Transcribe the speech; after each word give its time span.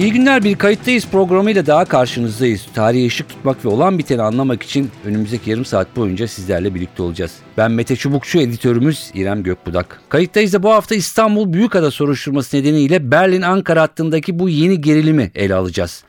İyi 0.00 0.12
günler 0.12 0.44
bir 0.44 0.56
kayıttayız 0.56 1.06
programıyla 1.06 1.66
daha 1.66 1.84
karşınızdayız. 1.84 2.66
Tarihe 2.74 3.06
ışık 3.06 3.28
tutmak 3.28 3.64
ve 3.64 3.68
olan 3.68 3.98
biteni 3.98 4.22
anlamak 4.22 4.62
için 4.62 4.90
önümüzdeki 5.04 5.50
yarım 5.50 5.64
saat 5.64 5.96
boyunca 5.96 6.28
sizlerle 6.28 6.74
birlikte 6.74 7.02
olacağız. 7.02 7.32
Ben 7.56 7.70
Mete 7.70 7.96
Çubukçu, 7.96 8.40
editörümüz 8.40 9.10
İrem 9.14 9.42
Gökbudak. 9.42 10.00
Kayıttayız 10.08 10.52
da 10.52 10.62
bu 10.62 10.70
hafta 10.70 10.94
İstanbul 10.94 11.52
Büyükada 11.52 11.90
soruşturması 11.90 12.56
nedeniyle 12.56 13.10
Berlin-Ankara 13.10 13.82
hattındaki 13.82 14.38
bu 14.38 14.48
yeni 14.48 14.80
gerilimi 14.80 15.30
ele 15.34 15.54
alacağız. 15.54 16.04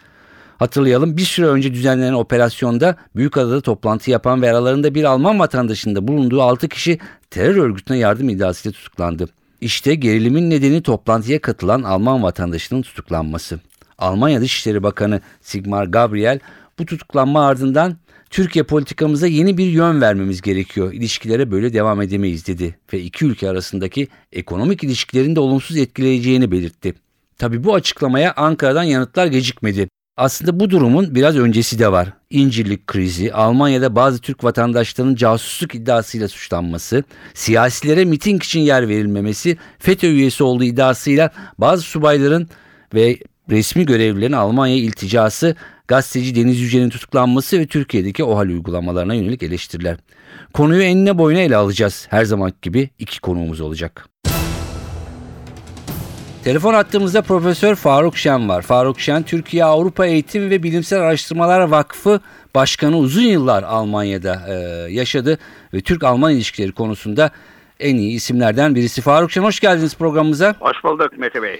Hatırlayalım 0.59 1.17
bir 1.17 1.25
süre 1.25 1.45
önce 1.45 1.73
düzenlenen 1.73 2.13
operasyonda 2.13 2.95
Büyükada'da 3.15 3.61
toplantı 3.61 4.11
yapan 4.11 4.41
ve 4.41 4.51
aralarında 4.51 4.95
bir 4.95 5.03
Alman 5.03 5.39
vatandaşında 5.39 6.07
bulunduğu 6.07 6.41
6 6.41 6.69
kişi 6.69 6.99
terör 7.29 7.55
örgütüne 7.55 7.97
yardım 7.97 8.29
iddiasıyla 8.29 8.73
tutuklandı. 8.73 9.27
İşte 9.61 9.95
gerilimin 9.95 10.49
nedeni 10.49 10.81
toplantıya 10.81 11.41
katılan 11.41 11.83
Alman 11.83 12.23
vatandaşının 12.23 12.81
tutuklanması. 12.81 13.59
Almanya 14.01 14.41
Dışişleri 14.41 14.83
Bakanı 14.83 15.21
Sigmar 15.41 15.85
Gabriel 15.85 16.39
bu 16.79 16.85
tutuklanma 16.85 17.45
ardından 17.45 17.97
Türkiye 18.29 18.63
politikamıza 18.63 19.27
yeni 19.27 19.57
bir 19.57 19.65
yön 19.65 20.01
vermemiz 20.01 20.41
gerekiyor. 20.41 20.93
İlişkilere 20.93 21.51
böyle 21.51 21.73
devam 21.73 22.01
edemeyiz 22.01 22.47
dedi 22.47 22.75
ve 22.93 23.01
iki 23.01 23.25
ülke 23.25 23.49
arasındaki 23.49 24.07
ekonomik 24.31 24.83
ilişkilerin 24.83 25.35
de 25.35 25.39
olumsuz 25.39 25.77
etkileyeceğini 25.77 26.51
belirtti. 26.51 26.93
Tabi 27.37 27.63
bu 27.63 27.73
açıklamaya 27.73 28.33
Ankara'dan 28.35 28.83
yanıtlar 28.83 29.27
gecikmedi. 29.27 29.87
Aslında 30.17 30.59
bu 30.59 30.69
durumun 30.69 31.15
biraz 31.15 31.37
öncesi 31.37 31.79
de 31.79 31.91
var. 31.91 32.13
İncirlik 32.29 32.87
krizi, 32.87 33.33
Almanya'da 33.33 33.95
bazı 33.95 34.21
Türk 34.21 34.43
vatandaşlarının 34.43 35.15
casusluk 35.15 35.75
iddiasıyla 35.75 36.27
suçlanması, 36.27 37.03
siyasilere 37.33 38.05
miting 38.05 38.43
için 38.43 38.59
yer 38.59 38.87
verilmemesi, 38.87 39.57
FETÖ 39.79 40.07
üyesi 40.07 40.43
olduğu 40.43 40.63
iddiasıyla 40.63 41.31
bazı 41.57 41.83
subayların 41.83 42.49
ve 42.93 43.17
resmi 43.49 43.85
görevlilerin 43.85 44.31
Almanya 44.31 44.75
ilticası, 44.75 45.55
gazeteci 45.87 46.35
Deniz 46.35 46.59
Yücel'in 46.59 46.89
tutuklanması 46.89 47.59
ve 47.59 47.67
Türkiye'deki 47.67 48.23
OHAL 48.23 48.47
uygulamalarına 48.47 49.13
yönelik 49.13 49.43
eleştiriler. 49.43 49.97
Konuyu 50.53 50.81
enine 50.81 51.17
boyuna 51.17 51.39
ele 51.39 51.55
alacağız. 51.55 52.07
Her 52.09 52.25
zaman 52.25 52.53
gibi 52.61 52.89
iki 52.99 53.21
konuğumuz 53.21 53.61
olacak. 53.61 54.07
Telefon 56.43 56.73
attığımızda 56.73 57.21
Profesör 57.21 57.75
Faruk 57.75 58.17
Şen 58.17 58.49
var. 58.49 58.61
Faruk 58.61 58.99
Şen, 58.99 59.23
Türkiye 59.23 59.65
Avrupa 59.65 60.05
Eğitim 60.05 60.49
ve 60.49 60.63
Bilimsel 60.63 60.99
Araştırmalar 60.99 61.59
Vakfı 61.59 62.19
Başkanı 62.55 62.97
uzun 62.97 63.21
yıllar 63.21 63.63
Almanya'da 63.63 64.41
e, 64.47 64.53
yaşadı 64.93 65.37
ve 65.73 65.81
Türk-Alman 65.81 66.33
ilişkileri 66.33 66.71
konusunda 66.71 67.31
en 67.79 67.95
iyi 67.95 68.15
isimlerden 68.15 68.75
birisi. 68.75 69.01
Faruk 69.01 69.31
Şen 69.31 69.43
hoş 69.43 69.59
geldiniz 69.59 69.95
programımıza. 69.95 70.55
Hoş 70.59 70.83
bulduk 70.83 71.17
Mete 71.17 71.41
Bey. 71.41 71.59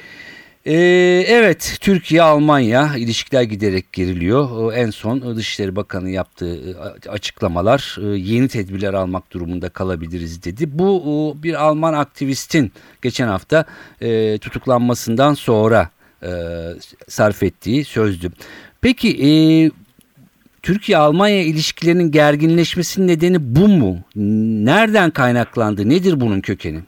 Ee, 0.65 1.25
evet 1.27 1.77
Türkiye-Almanya 1.81 2.95
ilişkiler 2.97 3.41
giderek 3.43 3.93
geriliyor. 3.93 4.73
En 4.73 4.89
son 4.89 5.35
Dışişleri 5.35 5.75
Bakanı 5.75 6.09
yaptığı 6.09 6.55
e, 6.55 7.09
açıklamalar 7.09 7.97
e, 8.01 8.05
yeni 8.05 8.47
tedbirler 8.47 8.93
almak 8.93 9.31
durumunda 9.31 9.69
kalabiliriz 9.69 10.43
dedi. 10.43 10.79
Bu 10.79 11.37
bir 11.43 11.63
Alman 11.63 11.93
aktivistin 11.93 12.71
geçen 13.01 13.27
hafta 13.27 13.65
e, 14.01 14.37
tutuklanmasından 14.37 15.33
sonra 15.33 15.89
sarf 17.07 17.43
ettiği 17.43 17.85
sözdü. 17.85 18.31
Peki 18.81 19.71
Türkiye-Almanya 20.63 21.43
ilişkilerinin 21.43 22.11
gerginleşmesinin 22.11 23.07
nedeni 23.07 23.55
bu 23.55 23.67
mu? 23.67 23.99
Nereden 24.65 25.11
kaynaklandı? 25.11 25.89
Nedir 25.89 26.21
bunun 26.21 26.41
kökeni? 26.41 26.79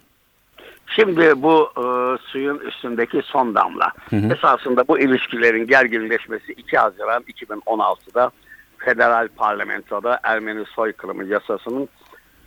Şimdi 0.95 1.41
bu 1.43 1.69
e, 1.77 1.83
suyun 2.27 2.59
üstündeki 2.59 3.21
son 3.25 3.55
damla. 3.55 3.91
Hı 4.09 4.15
hı. 4.15 4.33
Esasında 4.33 4.87
bu 4.87 4.99
ilişkilerin 4.99 5.67
gerginleşmesi 5.67 6.51
2 6.51 6.77
Haziran 6.77 7.23
2016'da 7.23 8.31
federal 8.77 9.27
parlamentoda 9.27 10.19
Ermeni 10.23 10.65
soykırımı 10.65 11.25
yasasının 11.25 11.89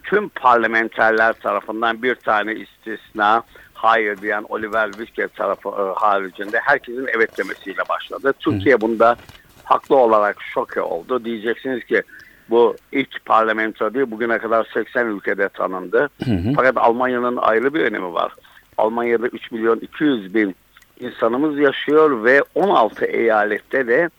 tüm 0.03 0.29
parlamenterler 0.29 1.33
tarafından 1.33 2.03
bir 2.03 2.15
tane 2.15 2.55
istisna 2.55 3.43
hayır 3.75 4.17
diyen 4.23 4.45
Oliver 4.49 4.93
Wittke 4.93 5.29
tarafı 5.29 5.69
e, 5.69 5.99
haricinde 6.01 6.61
herkesin 6.61 7.07
evet 7.17 7.39
demesiyle 7.39 7.83
başladı. 7.89 8.33
Türkiye 8.41 8.75
hı. 8.75 8.81
bunda 8.81 9.17
haklı 9.65 9.97
olarak 9.97 10.37
şoke 10.55 10.81
oldu. 10.81 11.25
Diyeceksiniz 11.25 11.85
ki 11.85 12.03
bu 12.51 12.77
ilk 12.93 13.25
parlamento 13.25 13.95
değil 13.95 14.11
bugüne 14.11 14.39
kadar 14.39 14.69
80 14.75 15.07
ülkede 15.07 15.49
tanındı. 15.49 16.09
Hı 16.25 16.31
hı. 16.31 16.53
Fakat 16.57 16.77
Almanya'nın 16.77 17.37
ayrı 17.37 17.75
bir 17.75 17.81
önemi 17.81 18.15
var. 18.15 18.33
Almanya'da 18.79 19.27
3 19.27 19.53
milyon 19.53 19.79
200 19.79 20.35
bin 20.35 20.57
insanımız 21.01 21.59
yaşıyor 21.59 22.25
ve 22.25 22.43
16 22.55 23.05
eyalette 23.05 23.87
de 23.87 24.11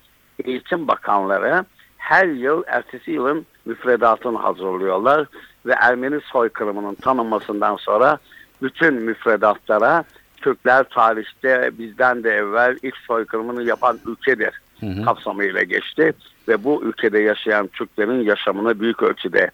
eğitim 0.44 0.88
bakanları 0.88 1.66
her 1.98 2.28
yıl 2.28 2.64
ertesi 2.68 3.12
yılın 3.12 3.46
müfredatını 3.66 4.38
hazırlıyorlar 4.38 5.28
ve 5.66 5.74
Ermeni 5.74 6.20
soykırımının 6.22 6.96
tanınmasından 6.96 7.76
sonra 7.76 8.18
bütün 8.62 8.94
müfredatlara 8.94 10.04
Türkler 10.38 10.84
tarihte 10.84 11.72
bizden 11.80 12.24
de 12.24 12.30
evvel 12.30 12.78
ilk 12.84 12.98
soykırımını 12.98 13.64
yapan 13.64 14.00
ülkedir 14.06 14.62
hı 14.80 14.86
hı. 14.86 15.06
kapsamıyla 15.06 15.64
geçti 15.64 16.14
ve 16.48 16.64
bu 16.64 16.84
ülkede 16.84 17.20
yaşayan 17.20 17.68
Türklerin 17.68 18.24
yaşamını 18.24 18.80
büyük 18.80 19.04
ölçüde 19.04 19.52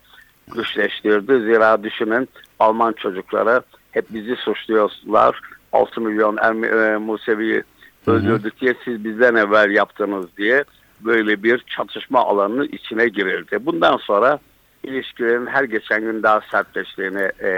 güçleştirdi. 0.56 1.34
Zira 1.34 1.84
düşünün 1.84 2.30
Alman 2.60 2.94
çocukları 2.94 3.62
hep 3.92 4.06
bizi 4.10 4.36
suçluyorlar. 4.36 5.40
6 5.74 6.02
milyon 6.02 6.38
Erme, 6.38 6.68
e, 6.68 6.98
Musevi'yi 6.98 7.64
öldürdük 8.08 8.62
diye 8.62 8.76
siz 8.86 9.04
bizden 9.04 9.36
evvel 9.36 9.72
yaptınız 9.72 10.26
diye 10.38 10.64
böyle 11.02 11.44
bir 11.44 11.64
çatışma 11.68 12.20
alanının 12.20 12.68
içine 12.72 13.08
girildi. 13.08 13.66
Bundan 13.66 13.98
sonra 13.98 14.40
ilişkilerin 14.84 15.46
her 15.46 15.64
geçen 15.64 16.02
gün 16.02 16.24
daha 16.24 16.42
sertleştiğini 16.52 17.22
e, 17.22 17.50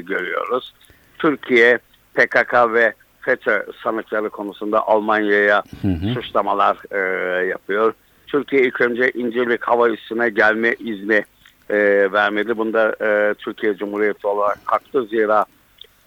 görüyoruz. 0.00 0.74
Türkiye, 1.18 1.78
PKK 2.14 2.54
ve 2.72 2.94
FETÖ 3.24 3.66
sanıkları 3.82 4.30
konusunda 4.30 4.88
Almanya'ya 4.88 5.62
suçlamalar 6.14 6.76
e, 6.90 6.98
yapıyor. 7.46 7.94
Türkiye 8.26 8.62
ilk 8.62 8.80
önce 8.80 9.10
İncirlik 9.10 9.64
hava 9.64 9.88
üssüne 9.88 10.28
gelme 10.28 10.74
izni 10.78 11.24
e, 11.70 11.76
vermedi. 12.12 12.58
Bunda 12.58 12.96
e, 13.00 13.34
Türkiye 13.34 13.76
Cumhuriyeti 13.76 14.26
olarak 14.26 14.58
haklı 14.64 15.06
zira 15.06 15.44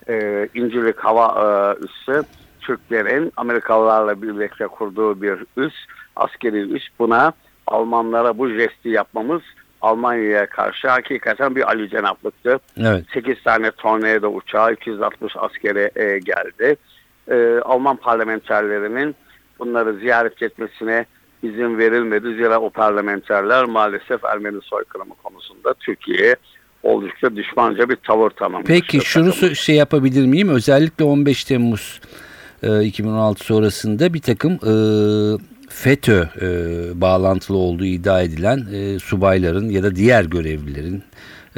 e, 0.10 0.48
İncirlik 0.54 1.00
hava 1.00 1.26
e, 1.28 1.86
üssü 1.86 2.24
Türklerin 2.62 3.32
Amerikalılarla 3.38 4.22
birlikte 4.22 4.68
kurduğu 4.68 5.22
bir 5.22 5.38
üs, 5.58 5.74
askeri 6.16 6.58
üs. 6.58 6.84
Buna 7.00 7.34
Almanlara 7.68 8.38
bu 8.38 8.50
jesti 8.50 8.90
yapmamız 8.90 9.42
Almanya'ya 9.82 10.46
karşı 10.50 10.88
hakikaten 10.88 11.56
bir 11.56 11.68
Ali 11.68 11.90
Cenaplıktı. 11.90 12.60
Evet. 12.80 13.06
8 13.14 13.44
tane 13.44 13.72
tornado 13.72 14.28
uçağı, 14.28 14.74
260 14.74 15.34
askere 15.38 15.92
e, 15.96 16.20
geldi. 16.20 16.76
E, 17.32 17.60
Alman 17.66 17.96
parlamenterlerinin 17.96 19.16
bunları 19.60 19.94
ziyaret 19.94 20.42
etmesine 20.42 21.06
izin 21.44 21.78
verilmedi. 21.78 22.36
Zira 22.36 22.60
o 22.62 22.70
parlamenterler 22.70 23.66
maalesef 23.66 24.26
Ermeni 24.26 24.62
soykırımı 24.62 25.14
konusunda 25.24 25.74
Türkiye'ye 25.74 26.36
oldukça 26.84 27.36
düşmanca 27.36 27.90
bir 27.90 27.96
tavır 27.96 28.30
tanımlamıştır. 28.30 28.74
Peki 28.74 29.00
şunu 29.06 29.56
şey 29.56 29.76
yapabilir 29.76 30.26
miyim? 30.26 30.50
Özellikle 30.50 31.06
15 31.06 31.44
Temmuz 31.44 32.02
e, 32.64 32.84
2016 32.84 33.44
sonrasında 33.44 34.14
bir 34.14 34.22
takım 34.22 34.54
e, 34.54 34.74
FETÖ 35.70 36.24
e, 36.42 36.48
bağlantılı 37.02 37.58
olduğu 37.58 37.86
iddia 37.86 38.22
edilen 38.22 38.66
e, 38.74 39.00
subayların 39.00 39.70
ya 39.70 39.84
da 39.84 39.96
diğer 39.96 40.24
görevlilerin 40.24 41.04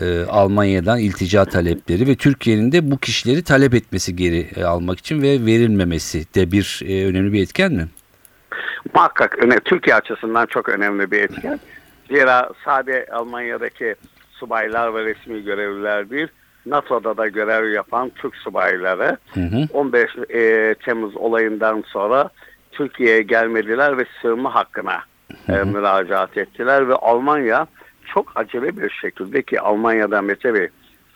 e, 0.02 0.24
Almanya'dan 0.24 1.00
iltica 1.00 1.46
talepleri 1.46 2.08
ve 2.08 2.16
Türkiye'nin 2.16 2.72
de 2.72 2.92
bu 2.92 2.98
kişileri 2.98 3.44
talep 3.44 3.74
etmesi 3.74 4.16
geri 4.16 4.48
e, 4.56 4.64
almak 4.64 5.00
için 5.00 5.22
ve 5.22 5.46
verilmemesi 5.46 6.36
de 6.36 6.52
bir 6.52 6.82
e, 6.88 7.06
önemli 7.06 7.34
bir 7.34 7.44
etken 7.44 7.74
mi? 7.74 7.88
Muhakkak 8.94 9.38
Türkiye 9.66 9.96
açısından 9.96 10.46
çok 10.46 10.70
önemli 10.70 11.12
bir 11.12 11.22
etken. 11.22 11.60
Zira 12.10 12.50
sade 12.66 13.06
Almanya'daki 13.12 13.96
subaylar 14.32 14.96
ve 14.96 15.06
resmi 15.06 15.44
görevliler 15.44 16.10
değil, 16.10 16.28
NATO'da 16.66 17.18
da 17.18 17.28
görev 17.28 17.72
yapan 17.72 18.12
Türk 18.16 18.36
subayları 18.36 19.18
hı 19.34 19.40
hı. 19.40 19.68
15 19.74 20.10
e, 20.34 20.76
Temmuz 20.86 21.18
olayından 21.18 21.84
sonra 21.88 22.30
Türkiye'ye 22.80 23.22
gelmediler 23.22 23.98
ve 23.98 24.06
sığınma 24.22 24.56
hakkına 24.56 25.04
hı 25.46 25.54
hı. 25.54 25.60
E, 25.60 25.64
müracaat 25.64 26.38
ettiler 26.38 26.90
ve 26.90 26.96
Almanya 26.96 27.68
çok 28.14 28.32
acele 28.36 28.78
bir 28.78 28.90
şekilde 28.90 29.42
ki 29.42 29.62
Almanya'da 29.62 30.22
Mete 30.22 30.54
Bey 30.54 30.68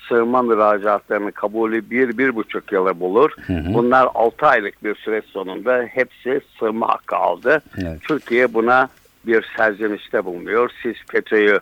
sığınma 0.10 0.42
müracaatlarının 0.42 1.32
kabulü 1.32 1.90
bir, 1.90 2.18
bir 2.18 2.36
buçuk 2.36 2.72
yılı 2.72 3.00
bulur. 3.00 3.32
Bunlar 3.50 4.10
altı 4.14 4.46
aylık 4.46 4.84
bir 4.84 4.96
süreç 4.96 5.26
sonunda 5.26 5.86
hepsi 5.92 6.42
sığınma 6.60 6.90
hakkı 6.90 7.16
aldı. 7.16 7.62
Evet. 7.82 8.02
Türkiye 8.02 8.54
buna 8.54 8.88
bir 9.26 9.46
serzenişte 9.58 10.26
bulunuyor. 10.26 10.72
Siz 10.84 10.96
FETÖ'yü 11.12 11.60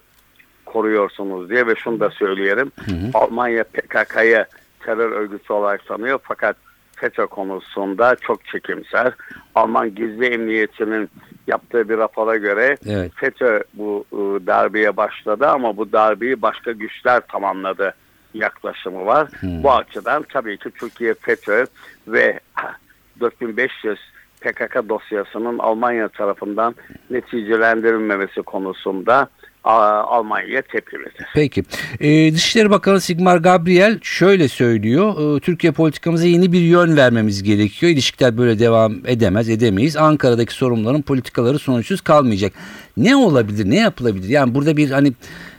koruyorsunuz 0.65 1.50
diye 1.50 1.68
ve 1.68 1.75
şunu 1.75 2.00
da 2.00 2.09
söyleyelim. 2.09 2.71
Almanya 3.13 3.63
PKK'yı 3.63 4.45
terör 4.80 5.12
örgütü 5.12 5.53
olarak 5.53 5.86
tanıyor 5.86 6.19
fakat 6.24 6.56
FETÖ 7.01 7.27
konusunda 7.27 8.15
çok 8.15 8.45
çekimser. 8.45 9.13
Alman 9.56 9.95
gizli 9.95 10.25
emniyetinin 10.25 11.09
yaptığı 11.48 11.89
bir 11.89 11.98
rapora 11.98 12.38
göre 12.38 12.77
Evet. 12.86 13.12
FETÖ 13.15 13.63
bu 13.74 14.06
e, 14.12 14.48
darbeye 14.48 14.98
başladı 14.98 15.48
ama 15.48 15.77
bu 15.77 15.92
darbeyi 15.92 16.42
başka 16.42 16.71
güçler 16.71 17.21
tamamladı 17.27 17.94
yaklaşımı 18.33 19.06
var. 19.06 19.27
Bu 19.44 19.74
açıdan 19.74 20.25
tabii 20.33 20.57
ki 20.57 20.71
Türkiye 20.71 21.13
FETÖ 21.13 21.65
ve 22.07 22.39
4500 23.19 24.00
PKK 24.41 24.89
dosyasının 24.89 25.59
Almanya 25.59 26.07
tarafından 26.07 26.75
neticelendirilmemesi 27.09 28.41
konusunda 28.41 29.29
Almanya'ya 29.63 30.61
tepkilidir. 30.61 31.25
Peki. 31.33 31.63
Ee, 31.99 32.33
Dışişleri 32.33 32.69
Bakanı 32.69 33.01
Sigmar 33.01 33.38
Gabriel 33.38 33.99
şöyle 34.01 34.47
söylüyor. 34.47 35.38
Ee, 35.38 35.39
Türkiye 35.39 35.73
politikamıza 35.73 36.25
yeni 36.25 36.51
bir 36.51 36.61
yön 36.61 36.97
vermemiz 36.97 37.43
gerekiyor. 37.43 37.91
İlişkiler 37.91 38.38
böyle 38.38 38.59
devam 38.59 38.93
edemez, 39.07 39.49
edemeyiz. 39.49 39.97
Ankara'daki 39.97 40.53
sorunların 40.53 41.01
politikaları 41.01 41.59
sonuçsuz 41.59 42.01
kalmayacak. 42.01 42.53
Ne 42.97 43.15
olabilir, 43.15 43.69
ne 43.69 43.79
yapılabilir? 43.79 44.29
Yani 44.29 44.55
burada 44.55 44.77
bir 44.77 44.91
hani 44.91 45.13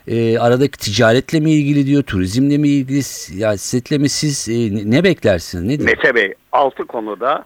e, 0.06 0.38
aradaki 0.38 0.78
ticaretle 0.78 1.40
mi 1.40 1.50
ilgili 1.50 1.86
diyor, 1.86 2.02
turizmle 2.02 2.58
mi 2.58 2.68
ilgili, 2.68 3.02
siyasetle 3.02 3.98
mi 3.98 4.08
siz 4.08 4.48
e, 4.48 4.90
ne 4.90 5.04
beklersiniz? 5.04 5.64
Nedir? 5.64 5.84
Mete 5.84 6.14
Bey 6.14 6.34
altı 6.52 6.86
konuda 6.86 7.44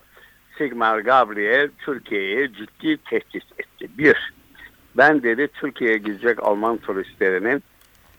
Sigmar 0.58 0.98
Gabriel 0.98 1.70
Türkiye'ye 1.78 2.52
ciddi 2.52 2.96
tehdit 2.96 3.44
etti. 3.58 3.88
Bir, 3.98 4.32
ben 4.96 5.22
dedi 5.22 5.48
Türkiye'ye 5.48 5.98
gidecek 5.98 6.42
Alman 6.42 6.76
turistlerinin 6.76 7.62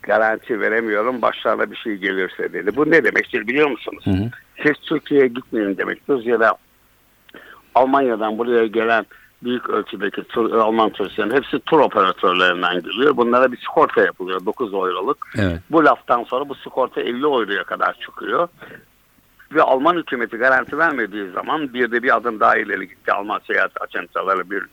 garanti 0.04 0.62
veremiyorum 0.62 1.22
başlarına 1.22 1.72
bir 1.72 1.76
şey 1.76 1.96
gelirse 1.96 2.54
dedi. 2.54 2.76
Bu 2.76 2.92
ne 2.92 3.04
demektir 3.04 3.48
biliyor 3.48 3.70
musunuz? 3.70 4.06
Hı 4.06 4.12
hı. 4.12 4.30
Siz 4.64 4.74
Türkiye'ye 4.74 5.28
gitmeyin 5.28 5.78
demektir 5.78 6.26
ya 6.26 6.40
da 6.40 6.58
Almanya'dan 7.76 8.38
buraya 8.38 8.68
gelen 8.68 9.06
büyük 9.44 9.70
ölçüdeki 9.70 10.24
tur, 10.24 10.52
Alman 10.52 10.90
turistlerin 10.90 11.32
hepsi 11.32 11.60
tur 11.60 11.80
operatörlerinden 11.80 12.82
geliyor. 12.82 13.18
Bunlara 13.18 13.52
bir 13.52 13.58
sigorta 13.58 14.02
yapılıyor 14.02 14.46
9 14.46 14.74
euroluk. 14.74 15.18
Evet. 15.40 15.60
Bu 15.72 15.86
laftan 15.86 16.24
sonra 16.24 16.50
bu 16.50 16.56
sigorta 16.56 17.02
50 17.02 17.24
euroya 17.24 17.64
kadar 17.64 17.94
çıkıyor. 17.94 18.48
Ve 19.52 19.62
Alman 19.62 19.96
hükümeti 19.96 20.38
garanti 20.38 20.78
vermediği 20.78 21.32
zaman 21.32 21.74
bir 21.74 21.92
de 21.92 22.04
bir 22.04 22.16
adım 22.16 22.40
daha 22.40 22.58
ileri 22.58 22.88
gitti 22.88 23.12
Alman 23.12 23.42
seyahat 23.48 23.82
ajantaları 23.82 24.50
bir 24.52 24.64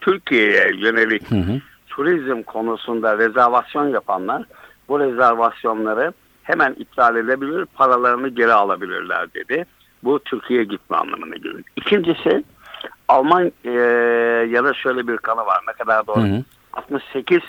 Türkiye'ye 0.00 0.70
yönelik 0.74 1.30
Hı 1.30 1.34
hı. 1.34 1.60
turizm 1.86 2.42
konusunda 2.42 3.18
rezervasyon 3.18 3.88
yapanlar 3.88 4.42
bu 4.88 5.00
rezervasyonları 5.00 6.12
hemen 6.42 6.72
iptal 6.72 7.16
edebilir, 7.16 7.66
paralarını 7.74 8.28
geri 8.28 8.52
alabilirler 8.52 9.34
dedi. 9.34 9.66
Bu 10.02 10.18
Türkiye'ye 10.18 10.64
gitme 10.64 10.96
anlamına 10.96 11.36
geliyor. 11.36 11.62
İkincisi 11.76 12.44
Alman 13.08 13.52
e, 13.64 13.70
ya 14.50 14.64
da 14.64 14.74
şöyle 14.74 15.08
bir 15.08 15.16
kanı 15.16 15.46
var 15.46 15.60
ne 15.68 15.72
kadar 15.72 16.06
doğru. 16.06 16.20
Hı 16.20 16.26
hı. 16.26 16.42
68 16.72 17.40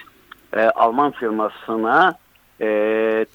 e, 0.53 0.61
Alman 0.61 1.11
firmasına 1.11 2.13
e, 2.61 2.67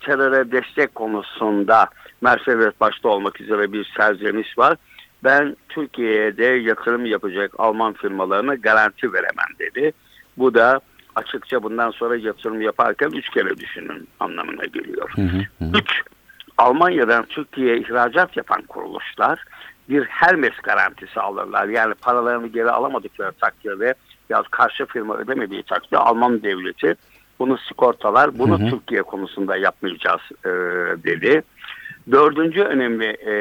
teröre 0.01 0.53
destek 0.53 0.95
konusunda 0.95 1.87
Mercedes 2.21 2.73
başta 2.81 3.09
olmak 3.09 3.41
üzere 3.41 3.73
bir 3.73 3.93
serzeniş 3.97 4.59
var. 4.59 4.77
Ben 5.25 5.57
Türkiye'de 5.69 6.45
yatırım 6.45 7.07
yapacak 7.07 7.53
Alman 7.59 7.93
firmalarına 7.93 8.55
garanti 8.55 9.13
veremem 9.13 9.59
dedi. 9.59 9.93
Bu 10.37 10.55
da 10.55 10.81
açıkça 11.17 11.63
bundan 11.63 11.91
sonra 11.91 12.17
yatırım 12.17 12.63
yaparken 12.63 13.11
üç 13.11 13.31
kere 13.31 13.57
düşünün 13.57 14.09
anlamına 14.21 14.65
geliyor. 14.65 15.11
Hı. 15.17 15.23
Hı 15.23 15.65
hı. 15.65 15.79
Üç, 15.79 16.03
Almanya'dan 16.59 17.25
Türkiye'ye 17.25 17.79
ihracat 17.79 18.37
yapan 18.37 18.63
kuruluşlar 18.63 19.45
bir 19.89 20.05
Hermes 20.05 20.57
garantisi 20.63 21.21
alırlar. 21.21 21.69
Yani 21.69 21.95
paralarını 21.95 22.47
geri 22.47 22.71
alamadıkları 22.71 23.33
takdirde 23.33 23.95
ya 24.29 24.43
karşı 24.51 24.87
firma 24.87 25.17
ödemediği 25.17 25.63
takdirde 25.63 25.99
Alman 25.99 26.43
devleti 26.43 26.95
bunu 27.39 27.59
sigortalar. 27.59 28.39
Bunu 28.39 28.61
Hı 28.61 28.65
hı. 28.65 28.71
Türkiye 28.71 29.03
konusunda 29.03 29.57
yapmayacağız 29.57 30.21
e, 30.45 30.49
dedi. 31.05 31.43
Dördüncü 32.11 32.61
önemli 32.61 33.07
e, 33.07 33.33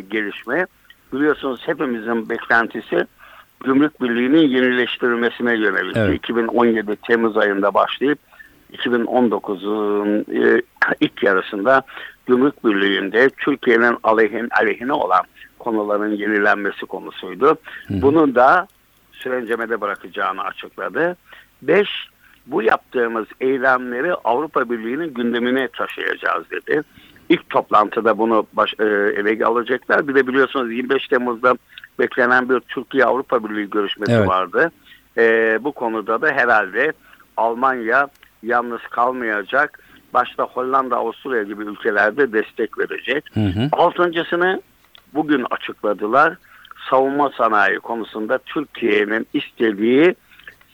gelişme 0.00 0.66
biliyorsunuz 1.12 1.60
hepimizin 1.66 2.28
beklentisi 2.28 3.06
Gümrük 3.64 4.02
Birliği'nin 4.02 4.48
yenileştirilmesine 4.48 5.54
yönelik. 5.54 5.96
Evet. 5.96 6.14
2017 6.14 6.96
Temmuz 6.96 7.36
ayında 7.36 7.74
başlayıp 7.74 8.18
2019'un 8.72 10.24
e, 10.44 10.62
ilk 11.00 11.22
yarısında 11.22 11.82
Gümrük 12.26 12.64
Birliği'nde 12.64 13.30
Türkiye'nin 13.30 13.96
aleyhin, 14.02 14.48
aleyhine 14.60 14.92
olan 14.92 15.22
konuların 15.58 16.10
yenilenmesi 16.16 16.86
konusuydu. 16.86 17.56
Bunu 17.90 18.34
da 18.34 18.66
sürencemede 19.12 19.80
bırakacağını 19.80 20.42
açıkladı. 20.42 21.16
Beş, 21.62 21.88
bu 22.46 22.62
yaptığımız 22.62 23.26
eylemleri 23.40 24.14
Avrupa 24.14 24.70
Birliği'nin 24.70 25.14
gündemine 25.14 25.68
taşıyacağız 25.68 26.50
dedi. 26.50 26.82
İlk 27.32 27.50
toplantıda 27.50 28.18
bunu 28.18 28.46
baş, 28.52 28.74
e, 28.78 28.84
ele 28.84 29.44
alacaklar. 29.44 30.08
Bir 30.08 30.14
de 30.14 30.26
biliyorsunuz 30.26 30.72
25 30.72 31.08
Temmuz'da 31.08 31.54
beklenen 31.98 32.48
bir 32.48 32.60
Türkiye 32.60 33.04
Avrupa 33.04 33.44
Birliği 33.44 33.70
görüşmesi 33.70 34.12
Evet. 34.12 34.28
vardı. 34.28 34.70
E, 35.18 35.58
bu 35.64 35.72
konuda 35.72 36.22
da 36.22 36.28
herhalde 36.28 36.92
Almanya 37.36 38.08
yalnız 38.42 38.80
kalmayacak. 38.90 39.78
Başta 40.14 40.42
Hollanda, 40.42 40.96
Avusturya 40.96 41.42
gibi 41.42 41.62
ülkelerde 41.62 42.32
destek 42.32 42.78
verecek. 42.78 43.24
Hı 43.34 43.40
hı. 43.40 43.68
Altıncısını 43.72 44.62
bugün 45.14 45.46
açıkladılar. 45.50 46.36
Savunma 46.90 47.30
sanayi 47.30 47.78
konusunda 47.78 48.38
Türkiye'nin 48.38 49.26
istediği 49.32 50.14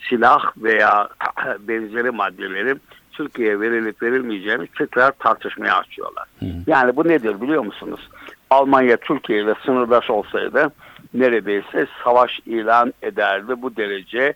silah 0.08 0.52
veya 0.56 1.08
benzeri 1.60 2.10
maddelerin 2.10 2.80
Türkiye'ye 3.18 3.60
verilip 3.60 4.02
verilmeyeceğini 4.02 4.66
tekrar 4.78 5.12
tartışmaya 5.12 5.76
açıyorlar. 5.78 6.24
Yani 6.66 6.96
bu 6.96 7.08
nedir 7.08 7.40
biliyor 7.40 7.62
musunuz? 7.62 8.08
Almanya 8.50 8.96
Türkiye 8.96 9.42
ile 9.42 9.54
sınırdaş 9.64 10.10
olsaydı 10.10 10.70
neredeyse 11.14 11.86
savaş 12.04 12.40
ilan 12.46 12.92
ederdi. 13.02 13.62
Bu 13.62 13.76
derece 13.76 14.34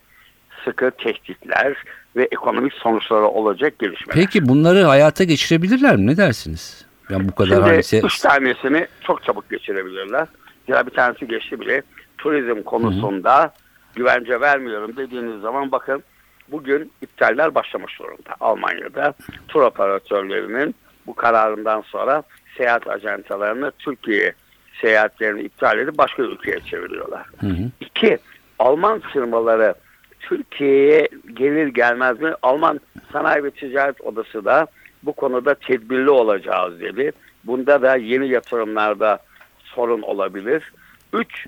sıkı 0.65 0.91
tehditler 0.91 1.77
ve 2.15 2.27
ekonomik 2.31 2.73
sonuçları 2.73 3.25
olacak 3.25 3.79
gelişmeler. 3.79 4.21
Peki 4.25 4.47
bunları 4.47 4.83
hayata 4.83 5.23
geçirebilirler 5.23 5.95
mi? 5.95 6.07
Ne 6.07 6.17
dersiniz? 6.17 6.85
Yani 7.09 7.27
bu 7.29 7.35
kadar 7.35 7.55
Şimdi 7.55 7.69
se- 7.79 8.05
üç 8.05 8.19
tanesini 8.19 8.87
çok 9.01 9.23
çabuk 9.23 9.49
geçirebilirler. 9.49 10.27
Ya 10.67 10.85
bir 10.85 10.91
tanesi 10.91 11.27
geçti 11.27 11.59
bile. 11.59 11.81
Turizm 12.17 12.61
konusunda 12.63 13.53
güvence 13.95 14.41
vermiyorum 14.41 14.95
dediğiniz 14.97 15.41
zaman 15.41 15.71
bakın 15.71 16.03
bugün 16.47 16.91
iptaller 17.01 17.55
başlamış 17.55 17.99
durumda. 17.99 18.35
Almanya'da 18.39 19.13
tur 19.47 19.61
operatörlerinin 19.61 20.75
bu 21.07 21.15
kararından 21.15 21.81
sonra 21.81 22.23
seyahat 22.57 22.87
ajantalarını 22.87 23.71
Türkiye 23.79 24.33
seyahatlerini 24.81 25.41
iptal 25.41 25.79
edip 25.79 25.97
başka 25.97 26.23
ülkeye 26.23 26.59
çeviriyorlar. 26.59 27.25
Hı 27.39 27.47
hı. 27.47 27.69
İki, 27.79 28.17
Alman 28.59 28.99
firmaları 28.99 29.73
Türkiye'ye 30.19 31.07
gelir 31.33 31.67
gelmez 31.67 32.21
mi? 32.21 32.33
Alman 32.41 32.79
Sanayi 33.11 33.43
ve 33.43 33.51
Ticaret 33.51 34.01
Odası 34.01 34.45
da 34.45 34.67
bu 35.03 35.13
konuda 35.13 35.53
tedbirli 35.53 36.09
olacağız 36.09 36.79
dedi. 36.79 37.11
Bunda 37.43 37.81
da 37.81 37.95
yeni 37.95 38.29
yatırımlarda 38.29 39.19
sorun 39.63 40.01
olabilir. 40.01 40.73
Üç, 41.13 41.47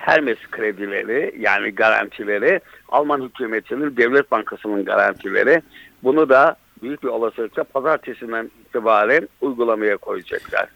Hermes 0.00 0.38
kredileri 0.50 1.34
yani 1.38 1.70
garantileri 1.70 2.60
Alman 2.88 3.22
hükümetinin 3.22 3.96
Devlet 3.96 4.30
Bankası'nın 4.30 4.84
garantileri 4.84 5.62
bunu 6.02 6.28
da 6.28 6.56
büyük 6.82 7.02
bir 7.02 7.08
olasılıkla 7.08 7.64
pazartesinden 7.64 8.50
itibaren 8.60 9.28
uygulamaya 9.40 9.96
koyacaklar. 9.96 10.66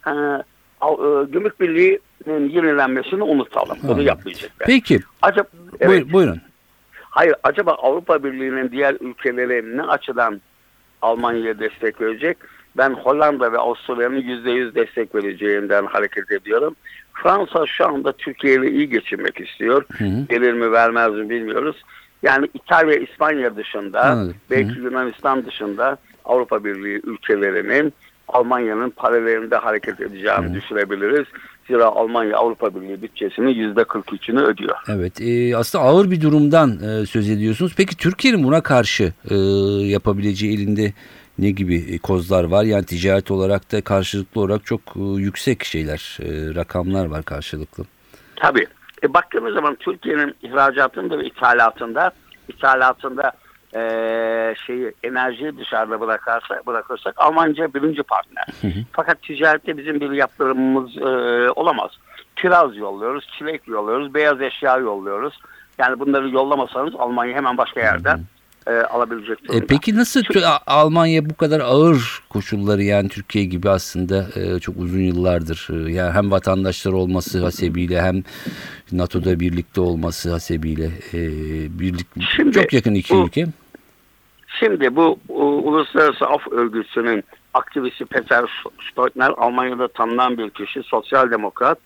Ha, 0.00 0.42
e, 0.82 0.86
Gümrük 1.28 1.60
Birliği'nin 1.60 2.48
yenilenmesini 2.50 3.22
unutalım. 3.22 3.78
Bunu 3.82 4.02
yapmayacaklar. 4.02 4.66
Peki. 4.66 5.00
Acaba, 5.22 5.48
evet, 5.80 5.90
Buyur- 5.90 6.12
buyurun. 6.12 6.40
hayır, 7.10 7.34
acaba 7.42 7.72
Avrupa 7.72 8.24
Birliği'nin 8.24 8.70
diğer 8.70 8.96
ülkeleri 9.00 9.76
ne 9.76 9.82
açıdan 9.82 10.40
Almanya'ya 11.02 11.58
destek 11.58 12.00
verecek? 12.00 12.36
Ben 12.76 12.90
Hollanda 12.90 13.52
ve 13.52 13.58
Avusturya'nın 13.58 14.16
%100 14.20 14.74
destek 14.74 15.14
vereceğinden 15.14 15.86
hareket 15.86 16.32
ediyorum. 16.32 16.76
Fransa 17.22 17.66
şu 17.66 17.86
anda 17.86 18.12
Türkiye 18.12 18.54
ile 18.54 18.70
iyi 18.70 18.88
geçinmek 18.88 19.40
istiyor. 19.40 19.84
Hı 19.98 20.04
hı. 20.04 20.26
Gelir 20.28 20.52
mi 20.52 20.72
vermez 20.72 21.12
mi 21.12 21.30
bilmiyoruz. 21.30 21.76
Yani 22.22 22.48
İtalya, 22.54 22.94
İspanya 22.96 23.56
dışında, 23.56 24.00
Anladım. 24.02 24.34
belki 24.50 24.74
Hı 24.74 24.80
Yunanistan 24.80 25.46
dışında 25.46 25.96
Avrupa 26.24 26.64
Birliği 26.64 27.00
ülkelerinin 27.04 27.92
Almanya'nın 28.28 28.90
paralelinde 28.90 29.56
hareket 29.56 30.00
edeceğini 30.00 30.54
düşünebiliriz. 30.54 31.26
Zira 31.66 31.84
Almanya 31.84 32.36
Avrupa 32.36 32.74
Birliği 32.74 33.02
bütçesinin 33.02 33.74
%43'ünü 33.74 34.40
ödüyor. 34.40 34.76
Evet 34.88 35.20
e, 35.20 35.56
aslında 35.56 35.84
ağır 35.84 36.10
bir 36.10 36.20
durumdan 36.20 36.70
e, 36.70 37.06
söz 37.06 37.30
ediyorsunuz. 37.30 37.72
Peki 37.76 37.96
Türkiye'nin 37.96 38.44
buna 38.44 38.60
karşı 38.60 39.12
e, 39.30 39.34
yapabileceği 39.84 40.54
elinde 40.54 40.92
ne 41.38 41.50
gibi 41.50 41.76
e, 41.76 41.98
kozlar 41.98 42.44
var? 42.44 42.64
Yani 42.64 42.86
ticaret 42.86 43.30
olarak 43.30 43.72
da 43.72 43.80
karşılıklı 43.80 44.40
olarak 44.40 44.66
çok 44.66 44.80
e, 44.96 45.00
yüksek 45.00 45.64
şeyler, 45.64 46.18
e, 46.20 46.54
rakamlar 46.54 47.06
var 47.06 47.22
karşılıklı. 47.22 47.84
Tabii. 48.36 48.66
E, 49.02 49.14
baktığımız 49.14 49.54
zaman 49.54 49.74
Türkiye'nin 49.74 50.34
ihracatında 50.42 51.18
ve 51.18 51.26
ithalatında 51.26 52.12
ithalatında 52.48 53.32
e, 53.74 53.80
şeyi 54.66 54.92
enerjiyi 55.02 55.58
dışarıda 55.58 56.00
bırakarsa 56.00 56.62
bırakırsak 56.66 57.14
Almanca 57.16 57.74
birinci 57.74 58.02
partner. 58.02 58.46
Fakat 58.92 59.22
ticarette 59.22 59.78
bizim 59.78 60.00
bir 60.00 60.10
yaptırımımız 60.10 60.96
e, 60.96 61.50
olamaz. 61.50 61.90
Kiraz 62.36 62.76
yolluyoruz, 62.76 63.28
çilek 63.38 63.68
yolluyoruz, 63.68 64.14
beyaz 64.14 64.40
eşya 64.40 64.76
yolluyoruz. 64.76 65.40
Yani 65.78 66.00
bunları 66.00 66.30
yollamasanız 66.30 66.94
Almanya 66.98 67.34
hemen 67.34 67.58
başka 67.58 67.80
yerden 67.80 68.20
e, 68.68 68.72
alabilecek 68.72 69.38
E, 69.44 69.48
durumda. 69.48 69.66
peki 69.66 69.96
nasıl 69.96 70.22
A- 70.44 70.58
Almanya 70.66 71.30
bu 71.30 71.36
kadar 71.36 71.60
ağır 71.60 72.20
koşulları 72.30 72.82
yani 72.82 73.08
Türkiye 73.08 73.44
gibi 73.44 73.70
aslında 73.70 74.26
e, 74.36 74.58
çok 74.60 74.76
uzun 74.78 75.00
yıllardır 75.00 75.68
e, 75.70 75.92
yani 75.92 76.12
hem 76.12 76.30
vatandaşlar 76.30 76.92
olması 76.92 77.42
hasebiyle 77.42 78.02
hem 78.02 78.22
NATO'da 78.92 79.40
birlikte 79.40 79.80
olması 79.80 80.30
hasebiyle 80.30 80.84
e, 81.12 81.18
birlik 81.80 82.06
Şimdi 82.36 82.52
çok 82.52 82.72
yakın 82.72 82.94
iki 82.94 83.14
bu- 83.14 83.26
ülke. 83.26 83.46
Şimdi 84.60 84.96
bu 84.96 85.18
Uluslararası 85.28 86.26
Af 86.26 86.48
Örgütü'nün 86.52 87.24
aktivisti 87.54 88.04
Peter 88.04 88.44
Stoitner 88.92 89.30
Almanya'da 89.36 89.88
tanınan 89.88 90.38
bir 90.38 90.50
kişi, 90.50 90.82
sosyal 90.82 91.30
demokrat. 91.30 91.78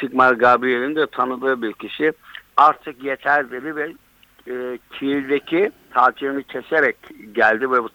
Sigmar 0.00 0.32
Gabriel'in 0.34 0.96
de 0.96 1.06
tanıdığı 1.06 1.62
bir 1.62 1.72
kişi. 1.72 2.12
Artık 2.56 3.04
yeter 3.04 3.50
dedi 3.50 3.76
ve 3.76 3.92
e, 4.46 4.78
Kiev'deki 4.92 5.70
tatilini 5.94 6.44
keserek 6.44 6.96
geldi 7.32 7.70
ve 7.70 7.82
bu 7.82 7.88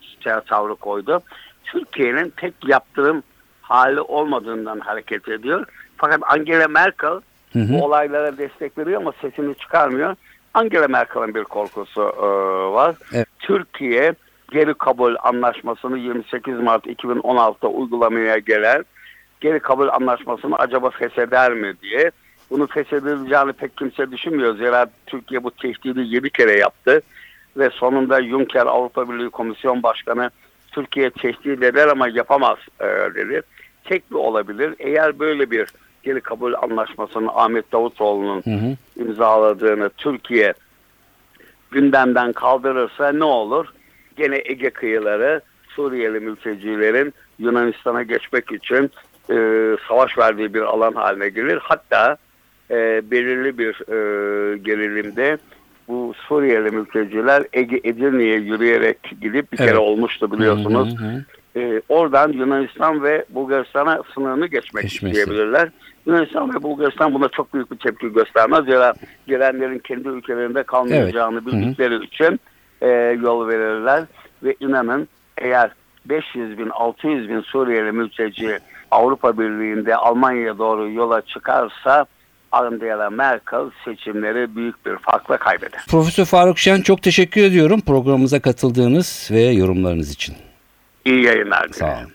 tavrı 0.46 0.76
koydu. 0.76 1.22
Türkiye'nin 1.66 2.34
tek 2.38 2.54
yaptırım 2.68 3.24
hali 3.62 4.02
olmadığından 4.02 4.80
hareket 4.80 5.30
ediyor. 5.30 5.66
Fakat 5.98 6.20
Angela 6.24 6.68
Merkel 6.68 7.22
bu 7.56 7.86
olaylara 7.86 8.38
destek 8.38 8.78
veriyor 8.78 9.02
ama 9.02 9.14
sesini 9.22 9.56
çıkarmıyor. 9.56 10.16
Angela 10.54 10.88
Merkel'in 10.88 11.36
bir 11.36 11.44
korkusu 11.44 12.02
e, 12.02 12.26
var. 12.74 12.96
Evet. 13.14 13.28
Türkiye 13.40 14.14
geri 14.52 14.74
kabul 14.74 15.16
anlaşmasını 15.24 15.98
28 15.98 16.60
Mart 16.60 16.86
2016'da 16.86 17.68
uygulamaya 17.68 18.38
gelen 18.38 18.86
geri 19.42 19.60
kabul 19.60 19.88
anlaşmasını 19.88 20.56
acaba 20.56 20.90
fesheder 20.90 21.54
mi 21.54 21.74
diye. 21.82 22.12
Bunu 22.50 22.68
feshedileceğini 22.68 23.54
pek 23.54 23.78
kimse 23.78 24.12
düşünmüyor. 24.12 24.58
Zira 24.58 24.88
Türkiye 25.08 25.44
bu 25.44 25.52
tehdidi 25.52 26.02
7 26.02 26.30
kere 26.30 26.60
yaptı. 26.60 27.02
Ve 27.58 27.70
sonunda 27.70 28.24
Juncker 28.24 28.66
Avrupa 28.66 29.10
Birliği 29.10 29.30
Komisyon 29.30 29.84
Başkanı 29.84 30.30
Türkiye 30.72 31.10
tehdit 31.10 31.64
eder 31.64 31.88
ama 31.88 32.08
yapamaz 32.08 32.58
e, 32.80 32.86
dedi. 33.16 33.42
Tek 33.84 34.12
bir 34.12 34.16
olabilir. 34.16 34.76
Eğer 34.80 35.20
böyle 35.20 35.52
bir 35.52 35.68
geri 36.04 36.22
kabul 36.22 36.54
anlaşmasını 36.54 37.32
Ahmet 37.32 37.72
Davutoğlu'nun 37.72 38.42
Hı 38.42 38.50
hı. 38.50 38.76
imzaladığını 39.04 39.90
Türkiye 39.90 40.54
gündemden 41.72 42.34
kaldırırsa 42.34 43.12
ne 43.12 43.24
olur? 43.24 43.74
Gene 44.18 44.42
Ege 44.46 44.70
kıyıları 44.70 45.42
Suriyeli 45.70 46.20
mültecilerin 46.20 47.14
Yunanistan'a 47.40 48.04
geçmek 48.04 48.52
için 48.52 48.92
e, 49.30 49.38
savaş 49.88 50.18
verdiği 50.18 50.54
bir 50.54 50.62
alan 50.62 50.94
haline 50.94 51.30
gelir. 51.30 51.60
Hatta 51.64 52.18
e, 52.72 53.02
belirli 53.12 53.58
bir 53.58 53.74
e, 53.74 54.58
gerilimde 54.58 55.38
bu 55.88 56.14
Suriyeli 56.28 56.72
mülteciler 56.72 57.44
Ege 57.54 57.80
Edirne'ye 57.84 58.36
yürüyerek 58.40 58.98
gidip 59.22 59.52
bir 59.52 59.60
Evet. 59.60 59.70
kere 59.70 59.78
olmuştu 59.78 60.32
biliyorsunuz. 60.32 61.00
Hı 61.00 61.06
hı 61.06 61.10
hı. 61.10 61.24
E, 61.60 61.82
oradan 61.90 62.32
Yunanistan 62.32 63.04
ve 63.04 63.26
Bulgaristan'a 63.30 64.02
sınırını 64.14 64.48
geçmek 64.48 64.84
Geçmesi. 64.84 65.18
isteyebilirler. 65.20 65.70
Yunanistan 66.06 66.56
ve 66.56 66.64
Bulgaristan 66.64 67.14
buna 67.14 67.28
çok 67.30 67.54
büyük 67.54 67.72
bir 67.72 67.78
tepki 67.78 68.14
göstermez. 68.14 68.66
Zira 68.66 68.94
gelenlerin 69.28 69.80
kendi 69.80 70.08
ülkelerinde 70.08 70.64
kalmayacağını 70.64 71.42
Evet. 71.44 71.54
Hı 71.54 71.58
hı. 71.58 71.62
bildikleri 71.62 72.04
için 72.06 72.40
e, 72.82 72.88
yol 73.22 73.48
verirler. 73.48 74.04
Ve 74.44 74.56
inanın 74.60 75.08
eğer 75.38 75.72
500 76.06 76.58
bin 76.58 76.70
600 76.70 77.30
bin 77.30 77.42
Suriyeli 77.42 77.92
mülteci 77.92 78.60
Avrupa 78.92 79.40
Birliği'nde 79.40 79.96
Almanya'ya 79.96 80.58
doğru 80.58 80.92
yola 80.92 81.22
çıkarsa 81.22 82.06
Angela 82.56 83.10
Merkel 83.10 83.66
seçimleri 83.86 84.56
büyük 84.56 84.86
bir 84.86 84.98
farkla 84.98 85.38
kaybeder. 85.38 85.82
Profesör 85.88 86.26
Faruk 86.26 86.60
Şen 86.60 86.82
çok 86.82 87.02
teşekkür 87.02 87.44
ediyorum 87.44 87.82
programımıza 87.82 88.40
katıldığınız 88.40 89.30
ve 89.32 89.42
yorumlarınız 89.42 90.12
için. 90.12 90.36
İyi 91.06 91.24
yayınlar. 91.24 91.68
Sağ 91.72 91.86
olun. 91.86 92.12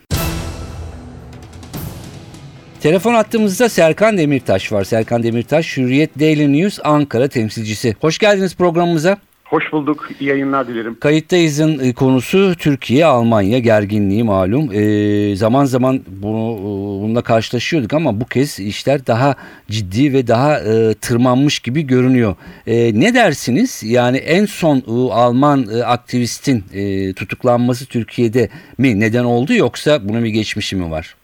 Telefon 2.80 3.14
attığımızda 3.14 3.68
Serkan 3.68 4.18
Demirtaş 4.18 4.72
var. 4.72 4.84
Serkan 4.84 5.22
Demirtaş, 5.22 5.76
Hürriyet 5.76 6.20
Daily 6.20 6.52
News 6.52 6.78
Ankara 6.84 7.28
temsilcisi. 7.28 7.96
Hoş 8.00 8.18
geldiniz 8.18 8.56
programımıza. 8.56 9.18
Hoş 9.50 9.72
bulduk. 9.72 10.08
İyi 10.20 10.28
yayınlar 10.28 10.68
dilerim. 10.68 10.96
Kayıttayız'ın 11.00 11.78
e, 11.78 11.92
konusu 11.92 12.54
Türkiye-Almanya 12.58 13.58
gerginliği 13.58 14.24
malum. 14.24 14.72
E, 14.72 15.36
zaman 15.36 15.64
zaman 15.64 16.00
bunu 16.06 16.56
e, 16.58 16.64
bununla 17.02 17.22
karşılaşıyorduk 17.22 17.92
ama 17.92 18.20
bu 18.20 18.26
kez 18.26 18.60
işler 18.60 19.06
daha 19.06 19.34
ciddi 19.70 20.12
ve 20.12 20.26
daha 20.26 20.60
e, 20.60 20.94
tırmanmış 20.94 21.58
gibi 21.58 21.82
görünüyor. 21.82 22.34
E, 22.66 23.00
ne 23.00 23.14
dersiniz? 23.14 23.82
Yani 23.84 24.16
en 24.16 24.44
son 24.44 24.76
e, 24.76 25.12
Alman 25.12 25.66
e, 25.74 25.84
aktivistin 25.84 26.64
e, 26.74 27.12
tutuklanması 27.12 27.86
Türkiye'de 27.86 28.48
mi 28.78 29.00
neden 29.00 29.24
oldu 29.24 29.54
yoksa 29.54 30.08
bunun 30.08 30.24
bir 30.24 30.30
geçmişi 30.30 30.76
mi 30.76 30.90
var? 30.90 31.14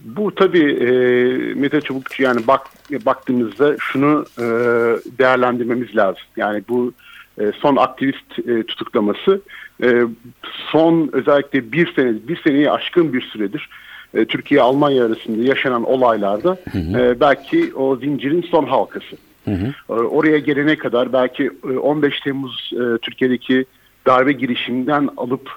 Bu 0.00 0.34
tabii 0.34 0.72
e, 0.72 0.90
Mete 1.54 1.80
Çubukçu 1.80 2.22
yani 2.22 2.46
bak 2.46 2.66
baktığımızda 3.06 3.76
şunu 3.78 4.26
e, 4.38 4.44
değerlendirmemiz 5.18 5.96
lazım. 5.96 6.22
Yani 6.36 6.62
bu 6.68 6.92
son 7.60 7.76
aktivist 7.76 8.38
e, 8.48 8.62
tutuklaması. 8.62 9.40
E, 9.82 10.02
son 10.70 11.10
özellikle 11.12 11.72
bir 11.72 11.94
sene 11.94 12.14
bir 12.28 12.42
seneyi 12.42 12.70
aşkın 12.70 13.12
bir 13.12 13.20
süredir 13.20 13.68
e, 14.14 14.24
Türkiye 14.24 14.60
Almanya 14.60 15.06
arasında 15.06 15.48
yaşanan 15.48 15.84
olaylarda 15.84 16.56
e, 16.74 17.20
belki 17.20 17.74
o 17.74 17.96
zincirin 17.96 18.42
son 18.50 18.64
halkası. 18.66 19.16
E, 19.88 19.92
Oraya 19.92 20.38
gelene 20.38 20.76
kadar 20.76 21.12
belki 21.12 21.50
e, 21.64 21.78
15 21.78 22.20
Temmuz 22.20 22.70
e, 22.72 22.98
Türkiye'deki 22.98 23.64
darbe 24.06 24.32
girişiminden 24.32 25.08
alıp 25.16 25.50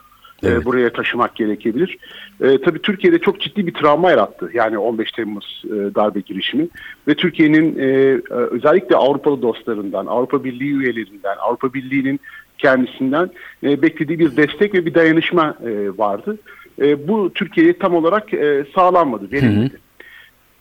e, 0.44 0.48
Evet. 0.48 0.66
buraya 0.66 0.94
taşımak 0.94 1.36
gerekebilir. 1.36 1.98
E, 2.42 2.62
tabii 2.62 2.82
Türkiye'de 2.82 3.20
çok 3.20 3.42
ciddi 3.42 3.68
bir 3.68 3.74
travma 3.74 4.12
yarattı. 4.12 4.50
Yani 4.54 4.78
15 4.78 5.12
Temmuz 5.12 5.64
e, 5.66 5.96
darbe 5.96 6.20
girişimi 6.20 6.68
ve 7.08 7.16
Türkiye'nin 7.16 7.80
e, 7.80 7.86
e, 7.86 8.20
özellikle 8.30 8.96
Avrupalı 8.96 9.42
dostlarından, 9.42 10.06
Avrupa 10.06 10.44
Birliği 10.44 10.74
üyelerinden, 10.74 11.36
Avrupa 11.40 11.74
Birliği'nin 11.74 12.20
kendisinden 12.58 13.30
e, 13.64 13.82
beklediği 13.82 14.20
bir 14.20 14.38
destek 14.38 14.74
ve 14.74 14.86
bir 14.86 14.94
dayanışma 14.94 15.58
e, 15.66 15.98
vardı. 15.98 16.38
E, 16.82 17.08
bu 17.08 17.32
Türkiye'ye 17.34 17.78
tam 17.78 17.96
olarak 17.96 18.34
e, 18.34 18.66
sağlanmadı, 18.76 19.32
verilmedi. 19.32 19.78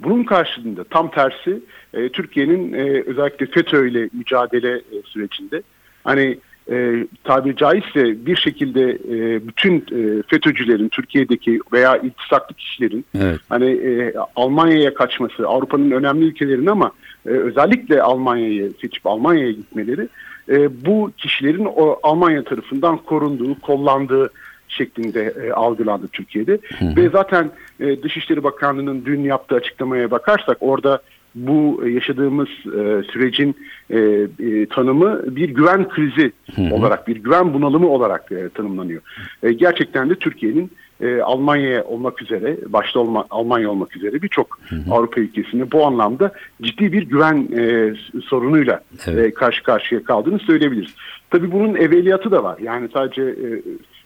Bunun 0.01 0.25
karşılığında 0.25 0.85
tam 0.85 1.11
tersi 1.11 1.61
e, 1.95 2.09
Türkiye'nin 2.09 2.73
e, 2.73 3.03
özellikle 3.07 3.47
FETÖ 3.47 3.89
ile 3.89 4.09
mücadele 4.13 4.75
e, 4.77 5.03
sürecinde 5.05 5.63
hani 6.05 6.39
e, 6.71 7.07
tabiri 7.25 7.57
caizse 7.57 8.27
bir 8.27 8.37
şekilde 8.37 8.91
e, 8.91 9.49
bütün 9.49 9.77
e, 9.77 10.23
FETÖ'cülerin 10.23 10.89
Türkiye'deki 10.89 11.61
veya 11.73 11.97
iltisaklı 11.97 12.55
kişilerin 12.55 13.05
Evet. 13.21 13.41
hani 13.49 13.71
e, 13.71 14.15
Almanya'ya 14.37 14.95
kaçması, 14.95 15.49
Avrupa'nın 15.49 15.91
önemli 15.91 16.25
ülkelerinin 16.25 16.67
ama 16.67 16.93
e, 17.27 17.31
özellikle 17.31 18.03
Almanya'yı 18.03 18.73
seçip 18.81 19.07
Almanya'ya 19.07 19.51
gitmeleri 19.51 20.09
e, 20.49 20.85
bu 20.87 21.11
kişilerin 21.17 21.65
o 21.65 21.99
Almanya 22.03 22.45
tarafından 22.45 22.97
korunduğu, 22.97 23.61
kollandığı 23.61 24.31
şeklinde 24.69 25.35
e, 25.47 25.53
algılandı 25.53 26.09
Türkiye'de. 26.13 26.59
Ve 26.83 27.09
zaten 27.09 27.51
e, 27.81 28.03
Dışişleri 28.03 28.45
Bakanlığı'nın 28.45 29.05
dün 29.05 29.23
yaptığı 29.25 29.55
açıklamaya 29.55 30.11
bakarsak 30.11 30.57
orada 30.61 31.03
bu 31.35 31.83
e, 31.85 31.91
yaşadığımız 31.91 32.49
e, 32.49 33.03
sürecin 33.13 33.57
e, 33.91 33.99
e, 33.99 34.67
tanımı 34.67 35.37
bir 35.37 35.49
güven 35.49 35.89
krizi 35.89 36.33
olarak, 36.73 37.09
bir 37.09 37.17
güven 37.17 37.55
bunalımı 37.55 37.89
olarak 37.89 38.33
e, 38.33 38.49
tanımlanıyor. 38.49 39.03
E, 39.43 39.53
gerçekten 39.53 40.11
de 40.11 40.15
Türkiye'nin 40.15 40.71
e, 41.01 41.21
Almanya 41.21 41.85
olmak 41.85 42.23
üzere, 42.23 42.57
başta 42.67 43.01
olma, 43.01 43.27
Almanya 43.31 43.71
olmak 43.71 43.97
üzere 43.97 44.23
birçok 44.23 44.59
Avrupa 44.91 45.21
ülkesinde 45.21 45.73
bu 45.73 45.87
anlamda 45.87 46.33
ciddi 46.63 46.93
bir 46.93 47.03
güven 47.03 47.49
e, 47.59 47.95
sorunuyla 48.25 48.81
Evet. 49.07 49.27
e, 49.27 49.35
karşı 49.35 49.63
karşıya 49.63 50.05
kaldığını 50.05 50.39
söyleyebiliriz. 50.39 50.95
Tabii 51.31 51.53
bunun 51.53 51.75
evveliyatı 51.75 52.31
da 52.31 52.45
var. 52.45 52.59
Yani 52.63 52.89
sadece 52.95 53.23
e, 53.23 53.49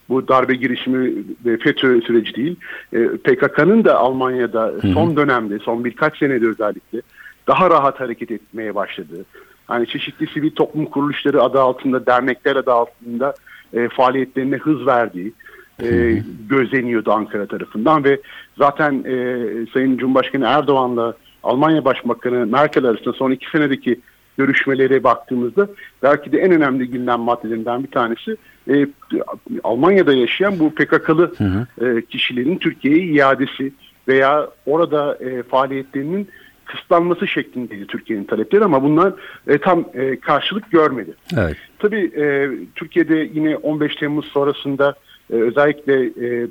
Bu 0.09 0.29
darbe 0.29 0.55
girişimi 0.55 1.25
ve 1.45 1.57
FETÖ 1.57 2.01
süreci 2.01 2.35
değil. 2.35 2.57
E, 2.93 3.09
PKK'nın 3.09 3.85
da 3.85 3.99
Almanya'da 3.99 4.73
son 4.95 5.17
dönemde, 5.17 5.59
son 5.59 5.85
birkaç 5.85 6.19
senede 6.19 6.47
özellikle 6.47 7.03
daha 7.47 7.71
rahat 7.71 8.01
hareket 8.01 8.31
etmeye 8.31 8.75
başladığı, 8.75 9.25
hani 9.67 9.87
çeşitli 9.87 10.27
sivil 10.27 10.51
toplum 10.51 10.87
kuruluşları 10.87 11.43
adı 11.43 11.61
altında, 11.61 12.07
dernekler 12.07 12.57
adı 12.57 12.73
altında 12.73 13.35
e, 13.73 13.89
faaliyetlerine 13.89 14.57
hız 14.57 14.87
verdiği 14.87 15.33
e, 15.83 16.19
gözleniyordu 16.49 17.13
Ankara 17.13 17.47
tarafından 17.47 18.05
ve 18.05 18.21
zaten 18.59 19.05
e, 19.07 19.37
Sayın 19.73 19.97
Cumhurbaşkanı 19.97 20.45
Erdoğan'la 20.45 21.15
Almanya 21.43 21.85
Başbakanı 21.85 22.47
Merkel 22.47 22.85
arasında 22.85 23.13
son 23.13 23.31
iki 23.31 23.51
senedeki 23.51 24.01
görüşmelere 24.39 25.05
baktığımızda 25.05 25.69
belki 26.03 26.33
de 26.33 26.39
en 26.39 26.53
önemli 26.53 26.91
gündem 26.91 27.21
maddelerinden 27.21 27.83
bir 27.83 27.91
tanesi 27.91 28.37
e, 28.71 28.87
Almanya'da 29.65 30.13
yaşayan 30.13 30.59
bu 30.59 30.75
PKK'lı 30.75 31.33
e, 31.81 32.03
kişilerin 32.03 32.59
Türkiye'ye 32.59 33.05
iadesi 33.05 33.73
veya 34.09 34.49
orada 34.67 35.19
e, 35.21 35.43
faaliyetlerinin 35.43 36.29
kısıtlanması 36.65 37.27
şeklindeydi 37.27 37.87
Türkiye'nin 37.87 38.25
talepleri 38.25 38.65
ama 38.65 38.83
bunlar 38.83 39.13
e, 39.47 39.59
tam 39.59 39.85
e, 39.95 40.21
karşılık 40.21 40.71
görmedi. 40.71 41.15
Evet. 41.37 41.57
Tabii 41.79 42.11
e, 42.17 42.51
Türkiye'de 42.75 43.31
yine 43.35 43.57
15 43.57 43.97
Temmuz 43.97 44.27
sonrasında 44.27 44.95
e, 45.31 45.35
özellikle 45.35 46.05
e, 46.05 46.47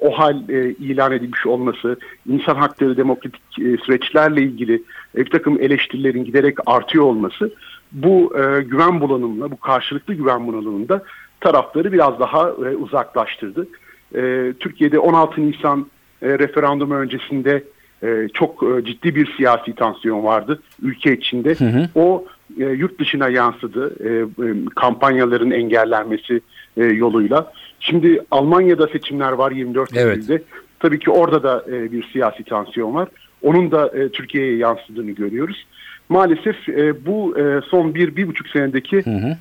o 0.00 0.18
hal 0.18 0.48
e, 0.48 0.70
ilan 0.70 1.12
edilmiş 1.12 1.46
olması, 1.46 1.96
insan 2.28 2.54
hakları 2.54 2.96
demokratik 2.96 3.58
e, 3.58 3.76
süreçlerle 3.76 4.42
ilgili 4.42 4.82
bir 5.16 5.30
takım 5.30 5.60
eleştirilerin 5.60 6.24
giderek 6.24 6.56
artıyor 6.66 7.04
olması 7.04 7.50
bu 7.92 8.32
e, 8.38 8.62
güven 8.62 9.00
bulanımına, 9.00 9.50
bu 9.50 9.56
karşılıklı 9.56 10.14
güven 10.14 10.46
bulanımında 10.46 11.02
tarafları 11.40 11.92
biraz 11.92 12.20
daha 12.20 12.48
e, 12.48 12.76
uzaklaştırdı. 12.76 13.68
E, 14.14 14.52
Türkiye'de 14.60 14.98
16 14.98 15.50
Nisan 15.50 15.86
e, 16.22 16.38
referandumu 16.38 16.94
öncesinde 16.94 17.64
e, 18.02 18.28
çok 18.34 18.62
e, 18.62 18.84
ciddi 18.84 19.14
bir 19.14 19.34
siyasi 19.36 19.74
tansiyon 19.74 20.24
vardı 20.24 20.62
ülke 20.82 21.12
içinde. 21.16 21.56
O 21.94 22.24
e, 22.60 22.64
yurt 22.64 23.00
dışına 23.00 23.28
yansıdı 23.28 23.94
e, 24.04 24.10
e, 24.46 24.54
kampanyaların 24.76 25.50
engellenmesi 25.50 26.40
e, 26.76 26.84
yoluyla. 26.84 27.52
Şimdi 27.80 28.20
Almanya'da 28.30 28.86
seçimler 28.86 29.32
var 29.32 29.50
24 29.50 29.96
Evet. 29.96 30.16
Eylül'de. 30.16 30.42
Tabii 30.80 30.98
ki 30.98 31.10
orada 31.10 31.42
da 31.42 31.64
e, 31.68 31.92
bir 31.92 32.08
siyasi 32.12 32.44
tansiyon 32.44 32.94
var. 32.94 33.08
Onun 33.42 33.70
da 33.70 33.88
e, 33.88 34.08
Türkiye'ye 34.08 34.56
yansıdığını 34.56 35.10
görüyoruz. 35.10 35.66
Maalesef 36.08 36.68
e, 36.68 37.06
bu 37.06 37.38
e, 37.38 37.60
son 37.70 37.94
bir, 37.94 38.16
bir 38.16 38.28
buçuk 38.28 38.48
senedeki 38.48 38.96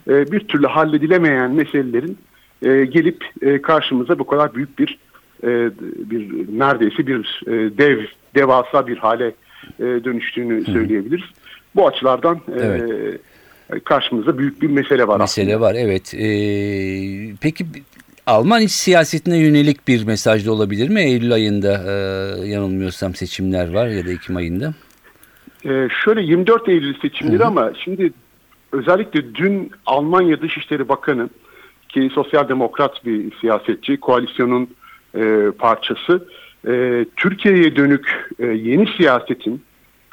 e, 0.08 0.32
bir 0.32 0.40
türlü 0.40 0.68
halledilemeyen 0.68 1.52
meselelerin 1.52 2.18
e, 2.66 2.86
gelip 2.86 3.25
e, 3.42 3.62
karşımıza 3.62 4.20
bu 4.20 4.28
kadar 4.28 4.56
büyük 4.56 4.80
bir 4.80 4.98
e, 5.44 5.70
bir 6.10 6.48
neredeyse 6.60 7.08
bir 7.08 7.44
e, 7.48 7.78
dev 7.78 8.00
devasa 8.36 8.88
bir 8.88 8.98
hale 8.98 9.28
e, 9.80 9.84
dönüştüğünü 9.84 10.66
söyleyebiliriz. 10.66 11.25
Bu 11.75 11.88
açılardan 11.88 12.42
e, 12.60 13.80
karşımızda 13.80 14.38
büyük 14.38 14.62
bir 14.62 14.68
mesele 14.68 15.08
var 15.08 15.20
Mesele 15.20 15.60
var 15.60 15.75
evet. 15.78 16.14
Ee, 16.14 17.36
peki 17.42 17.66
Alman 18.27 18.62
iç 18.62 18.72
siyasetine 18.72 19.38
yönelik 19.38 19.88
bir 19.88 20.03
mesaj 20.03 20.46
da 20.46 20.51
olabilir 20.51 20.89
mi? 20.89 21.01
Eylül 21.01 21.34
ayında 21.34 21.84
e, 21.88 21.94
yanılmıyorsam 22.48 23.15
seçimler 23.15 23.74
var 23.74 23.88
ya 23.88 24.05
da 24.05 24.12
Ekim 24.12 24.36
ayında. 24.36 24.74
Ee, 25.65 25.88
şöyle 26.03 26.22
24 26.22 26.70
Eylül 26.70 27.00
seçimleri 27.00 27.44
ama 27.44 27.72
şimdi 27.84 28.13
özellikle 28.72 29.36
dün 29.36 29.72
Almanya 29.86 30.41
Dışişleri 30.41 30.89
Bakanı 30.89 31.29
ki 31.89 32.10
sosyal 32.13 32.50
demokrat 32.50 33.05
bir 33.05 33.38
siyasetçi, 33.41 33.98
koalisyonun 33.98 34.70
e, 35.15 35.51
parçası, 35.60 36.27
e, 36.67 37.05
Türkiye'ye 37.15 37.75
dönük 37.75 38.29
e, 38.39 38.46
yeni 38.46 38.88
siyasetin 38.98 39.62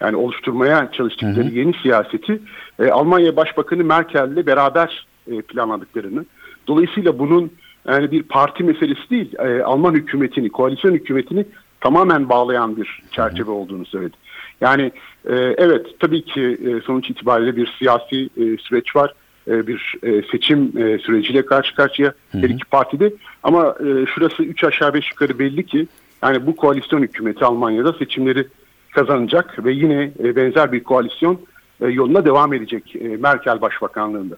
yani 0.01 0.17
oluşturmaya 0.17 0.93
çalıştıkları 0.93 1.49
yeni 1.49 1.75
siyaseti 1.83 2.41
e, 2.79 2.91
Almanya 2.91 3.37
Başbakanı 3.37 3.85
Merkel'le 3.85 4.47
beraber 4.47 5.07
e, 5.27 5.43
planladıklarını. 5.43 6.25
Dolayısıyla 6.67 7.19
bunun 7.19 7.53
yani 7.89 8.11
bir 8.11 8.23
parti 8.23 8.65
meselesi 8.65 9.11
değil, 9.11 9.35
e, 9.39 9.63
Alman 9.63 9.95
hükümetini, 9.95 10.49
koalisyon 10.49 10.93
hükümetini 10.93 11.45
tamamen 11.81 12.29
bağlayan 12.29 12.77
bir 12.77 13.03
çerçeve 13.11 13.51
olduğunu 13.51 13.87
söyledi. 13.87 14.17
Yani 14.61 14.93
e, 15.25 15.35
evet 15.59 15.87
tabii 16.01 16.25
ki 16.25 16.41
e, 16.41 16.81
sonuç 16.81 17.11
itibariyle 17.11 17.57
bir 17.57 17.75
siyasi 17.79 18.29
e, 18.37 18.57
süreç 18.57 18.97
var. 18.97 19.15
E, 19.49 19.67
bir 19.67 19.95
e, 20.03 20.23
seçim 20.23 20.73
e, 20.79 20.99
süreciyle 20.99 21.47
karşı 21.47 21.75
karşıya 21.75 22.13
her 22.33 22.49
iki 22.49 22.65
partide. 22.65 23.13
Ama 23.43 23.75
e, 23.81 24.07
şurası 24.07 24.43
üç 24.43 24.65
aşağı 24.65 24.95
beş 24.95 25.11
yukarı 25.11 25.39
belli 25.39 25.67
ki 25.67 25.87
yani 26.23 26.47
bu 26.47 26.57
koalisyon 26.57 27.03
hükümeti 27.03 27.45
Almanya'da 27.45 27.93
seçimleri 27.93 28.47
kazanacak 28.91 29.65
ve 29.65 29.73
yine 29.73 30.13
e, 30.25 30.37
benzer 30.37 30.73
bir 30.73 30.83
koalisyon 30.83 31.41
yoluna 31.89 32.25
devam 32.25 32.53
edecek 32.53 32.97
e, 32.97 33.09
Merkel 33.09 33.61
Başbakanlığında. 33.61 34.37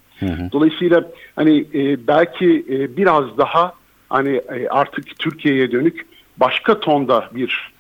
Dolayısıyla 0.53 1.05
hani 1.37 1.67
e, 1.75 2.07
belki 2.07 2.65
e, 2.71 2.97
biraz 2.97 3.39
daha 3.39 3.73
hani 4.09 4.37
e, 4.37 4.69
artık 4.69 5.19
Türkiye'ye 5.19 5.73
dönük 5.73 6.07
başka 6.37 6.81
tonda 6.81 7.31
bir 7.35 7.73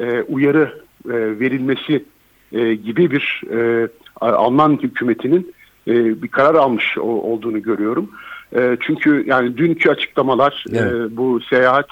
e, 0.00 0.22
uyarı 0.22 0.82
e, 1.06 1.40
verilmesi 1.40 2.04
e, 2.52 2.74
gibi 2.74 3.10
bir 3.10 3.42
e, 3.52 3.88
Alman 4.20 4.78
hükümetinin 4.82 5.54
e, 5.88 6.22
bir 6.22 6.28
karar 6.28 6.54
almış 6.54 6.98
olduğunu 6.98 7.62
görüyorum. 7.62 8.10
E, 8.56 8.76
çünkü 8.80 9.24
yani 9.26 9.56
dünkü 9.56 9.90
açıklamalar 9.90 10.64
e, 10.72 10.76
Evet. 10.78 11.10
bu 11.10 11.40
seyahat 11.40 11.88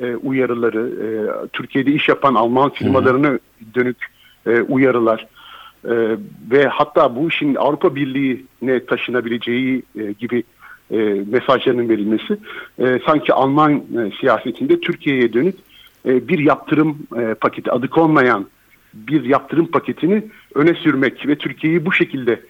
e, 0.00 0.16
uyarıları, 0.16 0.90
e, 1.04 1.08
Türkiye'de 1.52 1.92
iş 1.92 2.08
yapan 2.08 2.34
Alman 2.34 2.70
firmalarına 2.70 3.38
dönük 3.74 3.96
e, 4.46 4.60
uyarılar 4.60 5.26
e, 5.84 6.16
ve 6.50 6.66
hatta 6.66 7.16
bu 7.16 7.28
işin 7.28 7.54
Avrupa 7.54 7.94
Birliği'ne 7.94 8.86
taşınabileceği 8.86 9.82
e, 9.98 10.12
gibi 10.12 10.44
e, 10.90 10.96
mesajlarının 11.30 11.88
verilmesi 11.88 12.38
e, 12.78 13.00
sanki 13.06 13.32
Alman 13.32 13.72
e, 13.72 14.10
siyasetinde 14.20 14.80
Türkiye'ye 14.80 15.32
dönük 15.32 15.54
e, 16.06 16.28
bir 16.28 16.38
yaptırım 16.38 16.98
e, 17.18 17.34
paketi 17.34 17.70
adı 17.70 17.88
konmayan 17.88 18.46
bir 18.94 19.24
yaptırım 19.24 19.66
paketini 19.66 20.22
öne 20.54 20.74
sürmek 20.74 21.26
ve 21.28 21.36
Türkiye'yi 21.36 21.86
bu 21.86 21.92
şekilde 21.92 22.40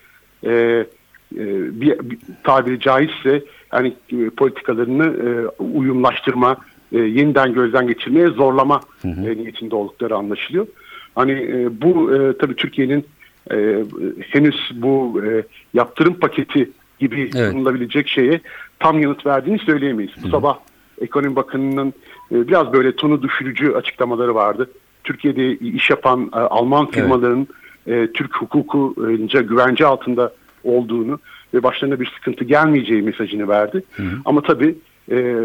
e, 0.45 0.51
e, 0.51 1.45
bir, 1.81 2.11
bir 2.11 2.19
tabiri 2.45 2.81
caizse 2.81 3.45
yani 3.73 3.95
e, 4.13 4.31
politikalarını 4.31 5.05
e, 5.05 5.63
uyumlaştırma, 5.63 6.57
e, 6.93 6.99
yeniden 6.99 7.53
gözden 7.53 7.87
geçirmeye 7.87 8.27
zorlama 8.27 8.81
e, 9.05 9.37
niyetinde 9.37 9.75
oldukları 9.75 10.17
anlaşılıyor. 10.17 10.67
Hani 11.15 11.33
e, 11.33 11.83
bu 11.83 12.15
e, 12.15 12.39
tabii 12.39 12.57
Türkiye'nin 12.57 13.05
e, 13.51 13.85
henüz 14.21 14.71
bu 14.75 15.23
e, 15.25 15.43
yaptırım 15.75 16.15
paketi 16.15 16.71
gibi 16.99 17.31
Evet. 17.37 17.53
sunulabilecek 17.53 18.09
şeye 18.09 18.41
tam 18.79 19.01
yanıt 19.01 19.27
verdiğini 19.27 19.59
söyleyemeyiz. 19.59 20.13
Bu 20.25 20.29
sabah 20.29 20.59
Ekonomi 21.01 21.37
Bakanı'nın 21.37 21.89
e, 22.33 22.49
biraz 22.49 22.73
böyle 22.73 22.97
tonu 22.97 23.23
düşürücü 23.23 23.73
açıklamaları 23.73 24.35
vardı. 24.35 24.71
Türkiye'de 25.05 25.57
iş 25.57 25.91
yapan 25.91 26.31
e, 26.35 26.37
Alman 26.37 26.91
firmaların 26.91 27.47
e, 27.87 28.13
Türk 28.15 28.37
hukukunca 28.37 29.41
güvence 29.41 29.87
altında 29.87 30.33
olduğunu 30.65 31.19
ve 31.55 31.63
başlarına 31.63 32.01
bir 32.01 32.13
sıkıntı 32.15 32.45
gelmeyeceği 32.45 33.03
mesajını 33.03 33.49
verdi. 33.49 33.83
Ama 34.25 34.43
tabii 34.43 34.75
e, 35.11 35.37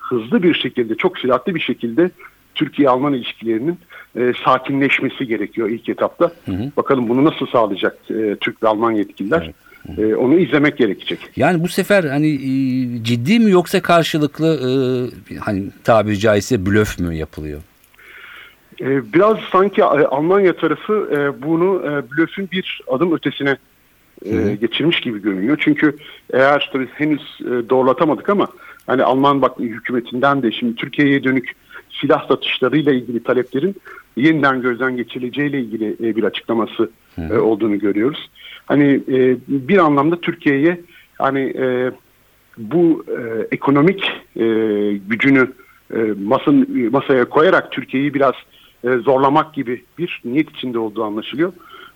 hızlı 0.00 0.42
bir 0.42 0.54
şekilde, 0.54 0.94
çok 0.94 1.18
süratli 1.18 1.54
bir 1.54 1.60
şekilde 1.60 2.10
Türkiye-Alman 2.56 3.12
ilişkilerinin 3.12 3.78
e, 4.16 4.32
sakinleşmesi 4.44 5.26
gerekiyor 5.26 5.68
ilk 5.68 5.88
etapta. 5.88 6.32
Bakalım 6.76 7.08
bunu 7.08 7.24
nasıl 7.24 7.46
sağlayacak 7.46 7.98
e, 8.10 8.36
Türk 8.40 8.62
ve 8.62 8.68
Alman 8.68 8.92
yetkililer? 8.92 9.50
E, 9.98 10.14
onu 10.14 10.38
izlemek 10.38 10.76
gerekecek. 10.76 11.18
Yani 11.36 11.62
bu 11.62 11.68
sefer 11.68 12.04
hani 12.04 12.28
e, 12.28 13.04
ciddi 13.04 13.40
mi 13.40 13.50
yoksa 13.50 13.82
karşılıklı 13.82 14.46
e, 14.46 15.38
hani 15.38 15.64
tabiri 15.84 16.18
caizse 16.18 16.66
blöf 16.66 16.98
mü 16.98 17.14
yapılıyor? 17.14 17.60
Biraz 18.80 19.38
sanki 19.52 19.84
Almanya 19.84 20.56
tarafı 20.56 21.10
e, 21.12 21.42
bunu 21.42 21.82
blöfün 22.10 22.48
bir 22.52 22.80
adım 22.86 23.14
ötesine 23.14 23.56
e, 24.24 24.54
geçirmiş 24.60 25.00
gibi 25.00 25.22
görünüyor. 25.22 25.58
Çünkü 25.60 25.96
eğer 26.32 26.70
tabii 26.72 26.88
henüz 26.94 27.38
e, 27.40 27.70
doğrulatamadık 27.70 28.28
ama 28.28 28.48
hani 28.86 29.02
Alman 29.02 29.42
bak 29.42 29.58
hükümetinden 29.58 30.42
de 30.42 30.52
şimdi 30.52 30.74
Türkiye'ye 30.74 31.24
dönük 31.24 31.52
silah 32.00 32.28
satışlarıyla 32.28 32.92
ilgili 32.92 33.22
taleplerin 33.22 33.76
yeniden 34.16 34.62
gözden 34.62 34.96
geçirileceğiyle 34.96 35.60
ilgili 35.60 36.08
e, 36.08 36.16
bir 36.16 36.24
açıklaması 36.24 36.90
e, 37.18 37.34
olduğunu 37.34 37.78
görüyoruz. 37.78 38.30
Hani 38.66 39.00
e, 39.08 39.36
bir 39.48 39.78
anlamda 39.78 40.20
Türkiye'ye 40.20 40.80
hani 41.18 41.40
e, 41.40 41.90
bu 42.58 43.04
e, 43.08 43.46
ekonomik 43.50 44.04
e, 44.36 44.44
gücünü 45.08 45.52
e, 45.94 45.98
masın, 46.24 46.88
masaya 46.92 47.28
koyarak 47.28 47.72
Türkiye'yi 47.72 48.14
biraz 48.14 48.34
e, 48.84 48.88
zorlamak 48.96 49.54
gibi 49.54 49.84
bir 49.98 50.22
niyet 50.24 50.50
içinde 50.50 50.78
olduğu 50.78 51.04
anlaşılıyor. 51.04 51.52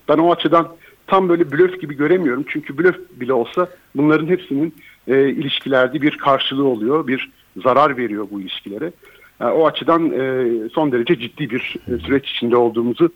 Ben 0.08 0.18
o 0.18 0.32
açıdan 0.32 0.68
tam 1.06 1.28
böyle 1.28 1.52
blöf 1.52 1.80
gibi 1.80 1.96
göremiyorum. 1.96 2.44
Çünkü 2.48 2.78
blöf 2.78 2.96
bile 3.20 3.32
olsa 3.32 3.68
bunların 3.96 4.26
hepsinin 4.26 4.74
e, 5.08 5.28
ilişkilerde 5.28 6.02
bir 6.02 6.18
karşılığı 6.18 6.66
oluyor, 6.66 7.06
bir 7.06 7.30
zarar 7.62 7.96
veriyor 7.96 8.26
bu 8.30 8.40
ilişkilere. 8.40 8.92
O 9.40 9.66
açıdan 9.66 10.10
e, 10.10 10.46
son 10.72 10.92
derece 10.92 11.18
ciddi 11.18 11.50
bir 11.50 11.76
e, 11.88 11.98
süreç 11.98 12.30
içinde 12.30 12.56
olduğumuzu 12.56 13.12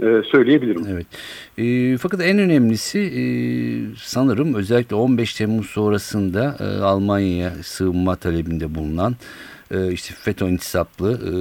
e, 0.00 0.22
söyleyebilirim. 0.30 0.84
Evet. 0.88 1.06
E, 1.58 1.96
fakat 1.96 2.20
en 2.20 2.38
önemlisi 2.38 2.98
e, 2.98 3.22
sanırım 3.98 4.54
özellikle 4.54 4.96
15 4.96 5.34
Temmuz 5.34 5.66
sonrasında 5.66 6.56
e, 6.60 6.64
Almanya'ya 6.64 7.50
sığınma 7.62 8.16
talebinde 8.16 8.74
bulunan 8.74 9.16
e, 9.70 9.92
işte 9.92 10.14
FETÖ 10.14 10.48
intisaplı 10.48 11.12
e, 11.12 11.32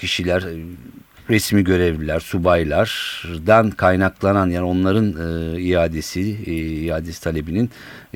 kişiler, 0.00 0.44
resmi 1.30 1.64
görevliler, 1.64 2.20
subaylardan 2.20 3.70
kaynaklanan 3.70 4.50
yani 4.50 4.66
onların 4.66 5.06
e, 5.06 5.60
iadesi, 5.60 6.36
e, 6.46 6.52
iadesi 6.52 7.22
talebinin 7.22 7.70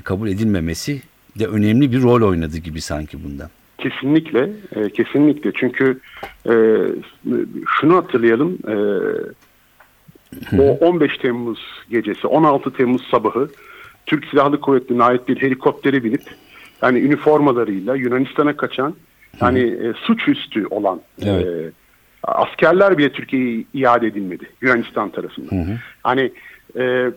kabul 0.04 0.28
edilmemesi 0.28 1.02
de 1.38 1.46
önemli 1.46 1.92
bir 1.92 2.02
rol 2.02 2.28
oynadı 2.28 2.58
gibi 2.58 2.80
sanki 2.80 3.24
bunda. 3.24 3.50
Kesinlikle, 3.82 4.50
e, 4.76 4.90
kesinlikle. 4.90 5.52
Çünkü 5.52 6.00
e, 6.46 6.52
şunu 7.80 7.96
hatırlayalım, 7.96 8.58
e, 8.68 8.76
o 10.58 10.62
15 10.62 11.18
Temmuz 11.18 11.60
gecesi, 11.90 12.26
16 12.26 12.72
Temmuz 12.72 13.02
sabahı 13.10 13.48
Türk 14.06 14.24
Silahlı 14.24 14.60
Kuvvetleri'ne 14.60 15.04
ait 15.04 15.28
bir 15.28 15.42
helikoptere 15.42 16.04
binip 16.04 16.22
yani 16.82 16.98
üniformalarıyla 16.98 17.96
Yunanistan'a 17.96 18.56
kaçan 18.56 18.94
yani 19.40 19.60
e, 19.60 19.92
suçüstü 19.92 20.66
olan 20.66 21.00
Evet. 21.22 21.46
e, 21.46 21.72
askerler 22.22 22.98
bile 22.98 23.12
Türkiye'ye 23.12 23.64
iade 23.74 24.06
edilmedi 24.06 24.44
Yunanistan 24.60 25.10
tarafından. 25.10 25.66
Hani 26.02 26.32
e, 26.78 27.10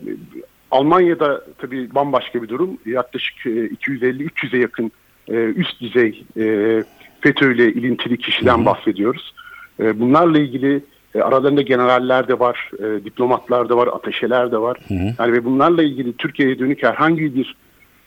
Almanya'da 0.71 1.45
tabii 1.58 1.95
bambaşka 1.95 2.43
bir 2.43 2.49
durum. 2.49 2.78
Yaklaşık 2.86 3.45
e, 3.45 3.49
250-300'e 3.49 4.60
yakın 4.60 4.91
e, 5.27 5.33
üst 5.33 5.81
düzey 5.81 6.23
e, 6.38 6.83
FETÖ 7.21 7.55
ile 7.55 7.73
ilintili 7.73 8.17
kişiden 8.17 8.65
bahsediyoruz. 8.65 9.33
E, 9.79 9.99
bunlarla 9.99 10.39
ilgili 10.39 10.83
e, 11.15 11.21
aralarında 11.21 11.61
generaller 11.61 12.27
de 12.27 12.39
var, 12.39 12.71
e, 12.79 13.05
diplomatlar 13.05 13.69
da 13.69 13.77
var, 13.77 13.88
ateşeler 13.88 14.51
de 14.51 14.57
var. 14.57 14.77
Yani 15.19 15.33
ve 15.33 15.45
bunlarla 15.45 15.83
ilgili 15.83 16.13
Türkiye'ye 16.13 16.59
dönük 16.59 16.83
herhangi 16.83 17.35
bir 17.35 17.55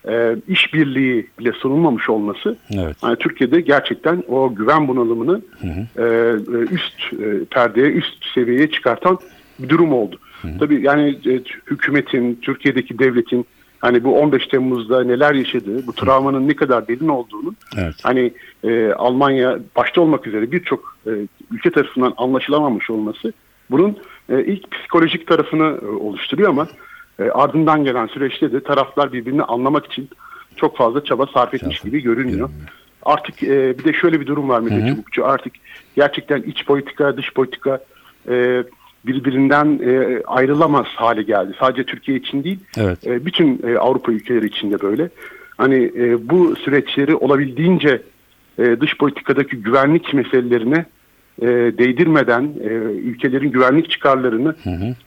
e, 0.08 0.36
işbirliği 0.48 1.26
bile 1.38 1.52
sunulmamış 1.52 2.08
olması 2.08 2.56
Evet. 2.70 2.96
yani 3.02 3.16
Türkiye'de 3.16 3.60
gerçekten 3.60 4.22
o 4.28 4.54
güven 4.54 4.88
bunalımını 4.88 5.40
e, 5.62 6.02
e, 6.02 6.04
üst 6.70 7.12
e, 7.12 7.44
perdeye, 7.44 7.86
üst 7.86 8.26
seviyeye 8.34 8.70
çıkartan 8.70 9.18
bir 9.58 9.68
durum 9.68 9.92
oldu. 9.92 10.18
Tabii 10.58 10.82
yani 10.82 11.18
e, 11.26 11.40
hükümetin, 11.70 12.38
Türkiye'deki 12.42 12.98
devletin 12.98 13.46
hani 13.78 14.04
bu 14.04 14.20
15 14.20 14.46
Temmuz'da 14.46 15.04
neler 15.04 15.34
yaşadığı, 15.34 15.86
bu 15.86 15.92
travmanın 15.92 16.48
ne 16.48 16.56
kadar 16.56 16.88
derin 16.88 17.08
olduğunu 17.08 17.54
Evet. 17.76 17.94
hani 18.02 18.32
e, 18.64 18.92
Almanya 18.92 19.58
başta 19.76 20.00
olmak 20.00 20.26
üzere 20.26 20.52
birçok 20.52 20.96
e, 21.06 21.10
ülke 21.50 21.70
tarafından 21.70 22.14
anlaşılamamış 22.16 22.90
olması 22.90 23.32
bunun 23.70 23.96
e, 24.28 24.44
ilk 24.44 24.70
psikolojik 24.70 25.26
tarafını 25.26 25.78
e, 25.82 25.86
oluşturuyor 25.86 26.48
ama 26.50 26.66
e, 27.18 27.22
ardından 27.22 27.84
gelen 27.84 28.06
süreçte 28.06 28.52
de 28.52 28.60
taraflar 28.60 29.12
birbirini 29.12 29.42
anlamak 29.42 29.86
için 29.86 30.08
çok 30.56 30.76
fazla 30.76 31.04
çaba 31.04 31.26
sarf 31.26 31.54
etmiş 31.54 31.80
gibi 31.80 32.02
görünmüyor. 32.02 32.50
Artık 33.02 33.42
e, 33.42 33.78
bir 33.78 33.84
de 33.84 33.92
şöyle 33.92 34.20
bir 34.20 34.26
durum 34.26 34.48
var 34.48 34.60
Mete 34.60 34.88
Çubukçu. 34.88 35.26
Artık 35.26 35.52
gerçekten 35.96 36.42
iç 36.42 36.64
politika, 36.66 37.16
dış 37.16 37.32
politika 37.34 37.80
e, 38.28 38.64
birbirinden 39.06 39.80
e, 39.84 40.22
ayrılamaz 40.26 40.86
hale 40.86 41.22
geldi. 41.22 41.52
Sadece 41.60 41.84
Türkiye 41.84 42.18
için 42.18 42.44
değil, 42.44 42.58
Evet. 42.76 43.06
e, 43.06 43.26
bütün 43.26 43.60
e, 43.66 43.78
Avrupa 43.78 44.12
ülkeleri 44.12 44.46
için 44.46 44.70
de 44.70 44.80
böyle. 44.82 45.08
Hani 45.56 45.92
e, 45.96 46.28
bu 46.28 46.56
süreçleri 46.56 47.14
olabildiğince 47.14 48.02
e, 48.58 48.80
dış 48.80 48.96
politikadaki 48.98 49.56
güvenlik 49.56 50.14
meselelerine 50.14 50.84
e, 51.42 51.46
değdirmeden 51.78 52.50
e, 52.64 52.68
ülkelerin 53.08 53.50
güvenlik 53.50 53.90
çıkarlarını 53.90 54.54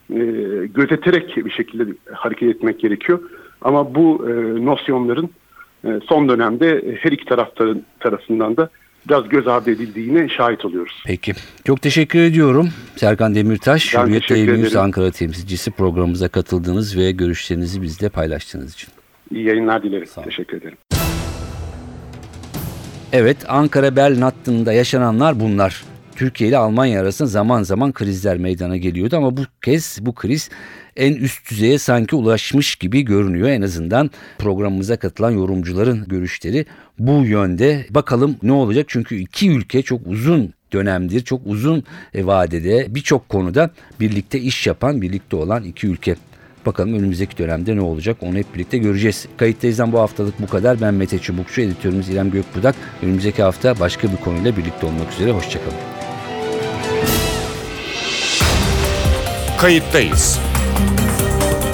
e, 0.10 0.20
gözeterek 0.66 1.38
bir 1.38 1.52
şekilde 1.52 1.84
hareket 2.14 2.56
etmek 2.56 2.80
gerekiyor. 2.80 3.20
Ama 3.62 3.96
bu 3.96 4.30
e, 4.30 4.32
nosyonların 4.66 5.30
e, 5.86 6.00
son 6.10 6.30
dönemde 6.30 6.98
her 7.02 7.12
iki 7.12 7.26
taraftarın 7.26 7.84
tarafından 8.00 8.58
da 8.58 8.70
biraz 9.10 9.30
göz 9.30 9.48
ardı 9.48 9.72
edildiğine 9.72 10.30
şahit 10.30 10.66
oluyoruz. 10.66 11.04
Peki. 11.06 11.34
Çok 11.66 11.82
teşekkür 11.82 12.20
ediyorum. 12.20 12.70
Serkan 12.96 13.36
Demirtaş, 13.36 13.96
Ben 13.96 14.06
Hürriyet 14.06 14.32
ederim. 14.32 14.78
Ankara 14.78 15.12
temsilcisi 15.12 15.72
programımıza 15.72 16.28
katıldığınız 16.28 16.98
ve 16.98 17.12
görüşlerinizi 17.12 17.82
bizle 17.82 18.10
paylaştığınız 18.10 18.74
için. 18.74 18.90
İyi 19.32 19.46
yayınlar 19.46 19.84
dilerim. 19.84 20.08
Teşekkür 20.24 20.58
ederim. 20.58 20.78
Evet, 23.14 23.38
Ankara 23.48 23.96
Berlin 23.96 24.22
hattında 24.22 24.74
yaşananlar 24.74 25.40
bunlar. 25.40 25.84
Türkiye 26.16 26.50
ile 26.50 26.58
Almanya 26.58 27.02
arasında 27.02 27.28
zaman 27.28 27.64
zaman 27.64 27.92
krizler 27.92 28.38
meydana 28.38 28.78
geliyordu 28.78 29.18
ama 29.18 29.38
bu 29.38 29.42
kez 29.62 30.00
bu 30.02 30.16
kriz 30.16 30.50
en 31.02 31.14
üst 31.14 31.52
düzeye 31.52 31.78
sanki 31.78 32.16
ulaşmış 32.16 32.76
gibi 32.76 33.02
görünüyor. 33.02 33.50
En 33.50 33.62
azından 33.62 34.12
programımıza 34.38 34.98
katılan 34.98 35.32
yorumcuların 35.32 36.06
görüşleri 36.08 36.66
bu 37.00 37.26
yönde. 37.26 37.86
Bakalım 37.90 38.36
ne 38.44 38.52
olacak 38.52 38.86
çünkü 38.90 39.16
iki 39.16 39.50
ülke 39.52 39.82
çok 39.82 40.02
uzun 40.08 40.54
dönemdir, 40.74 41.22
çok 41.22 41.42
uzun 41.46 41.84
e, 42.14 42.26
vadede 42.26 42.86
birçok 42.90 43.30
konuda 43.30 43.72
birlikte 44.00 44.40
iş 44.40 44.68
yapan, 44.68 45.02
birlikte 45.02 45.36
olan 45.36 45.64
iki 45.64 45.88
ülke. 45.88 46.16
Bakalım 46.66 46.94
önümüzdeki 46.94 47.38
dönemde 47.38 47.76
ne 47.76 47.82
olacak 47.82 48.18
onu 48.22 48.38
hep 48.38 48.54
birlikte 48.54 48.78
göreceğiz. 48.78 49.28
Kayıttayızdan 49.38 49.92
bu 49.92 50.00
haftalık 50.00 50.42
bu 50.42 50.48
kadar. 50.48 50.82
Ben 50.82 50.94
Mete 50.94 51.20
Çubukçu, 51.20 51.62
editörümüz 51.62 52.10
İrem 52.10 52.32
Gökbudak. 52.32 52.76
Önümüzdeki 53.04 53.44
hafta 53.44 53.80
başka 53.80 54.12
bir 54.12 54.18
konuyla 54.18 54.58
birlikte 54.58 54.86
olmak 54.86 55.14
üzere. 55.14 55.32
Hoşçakalın. 55.32 55.78
Kayıttayız. 59.58 60.51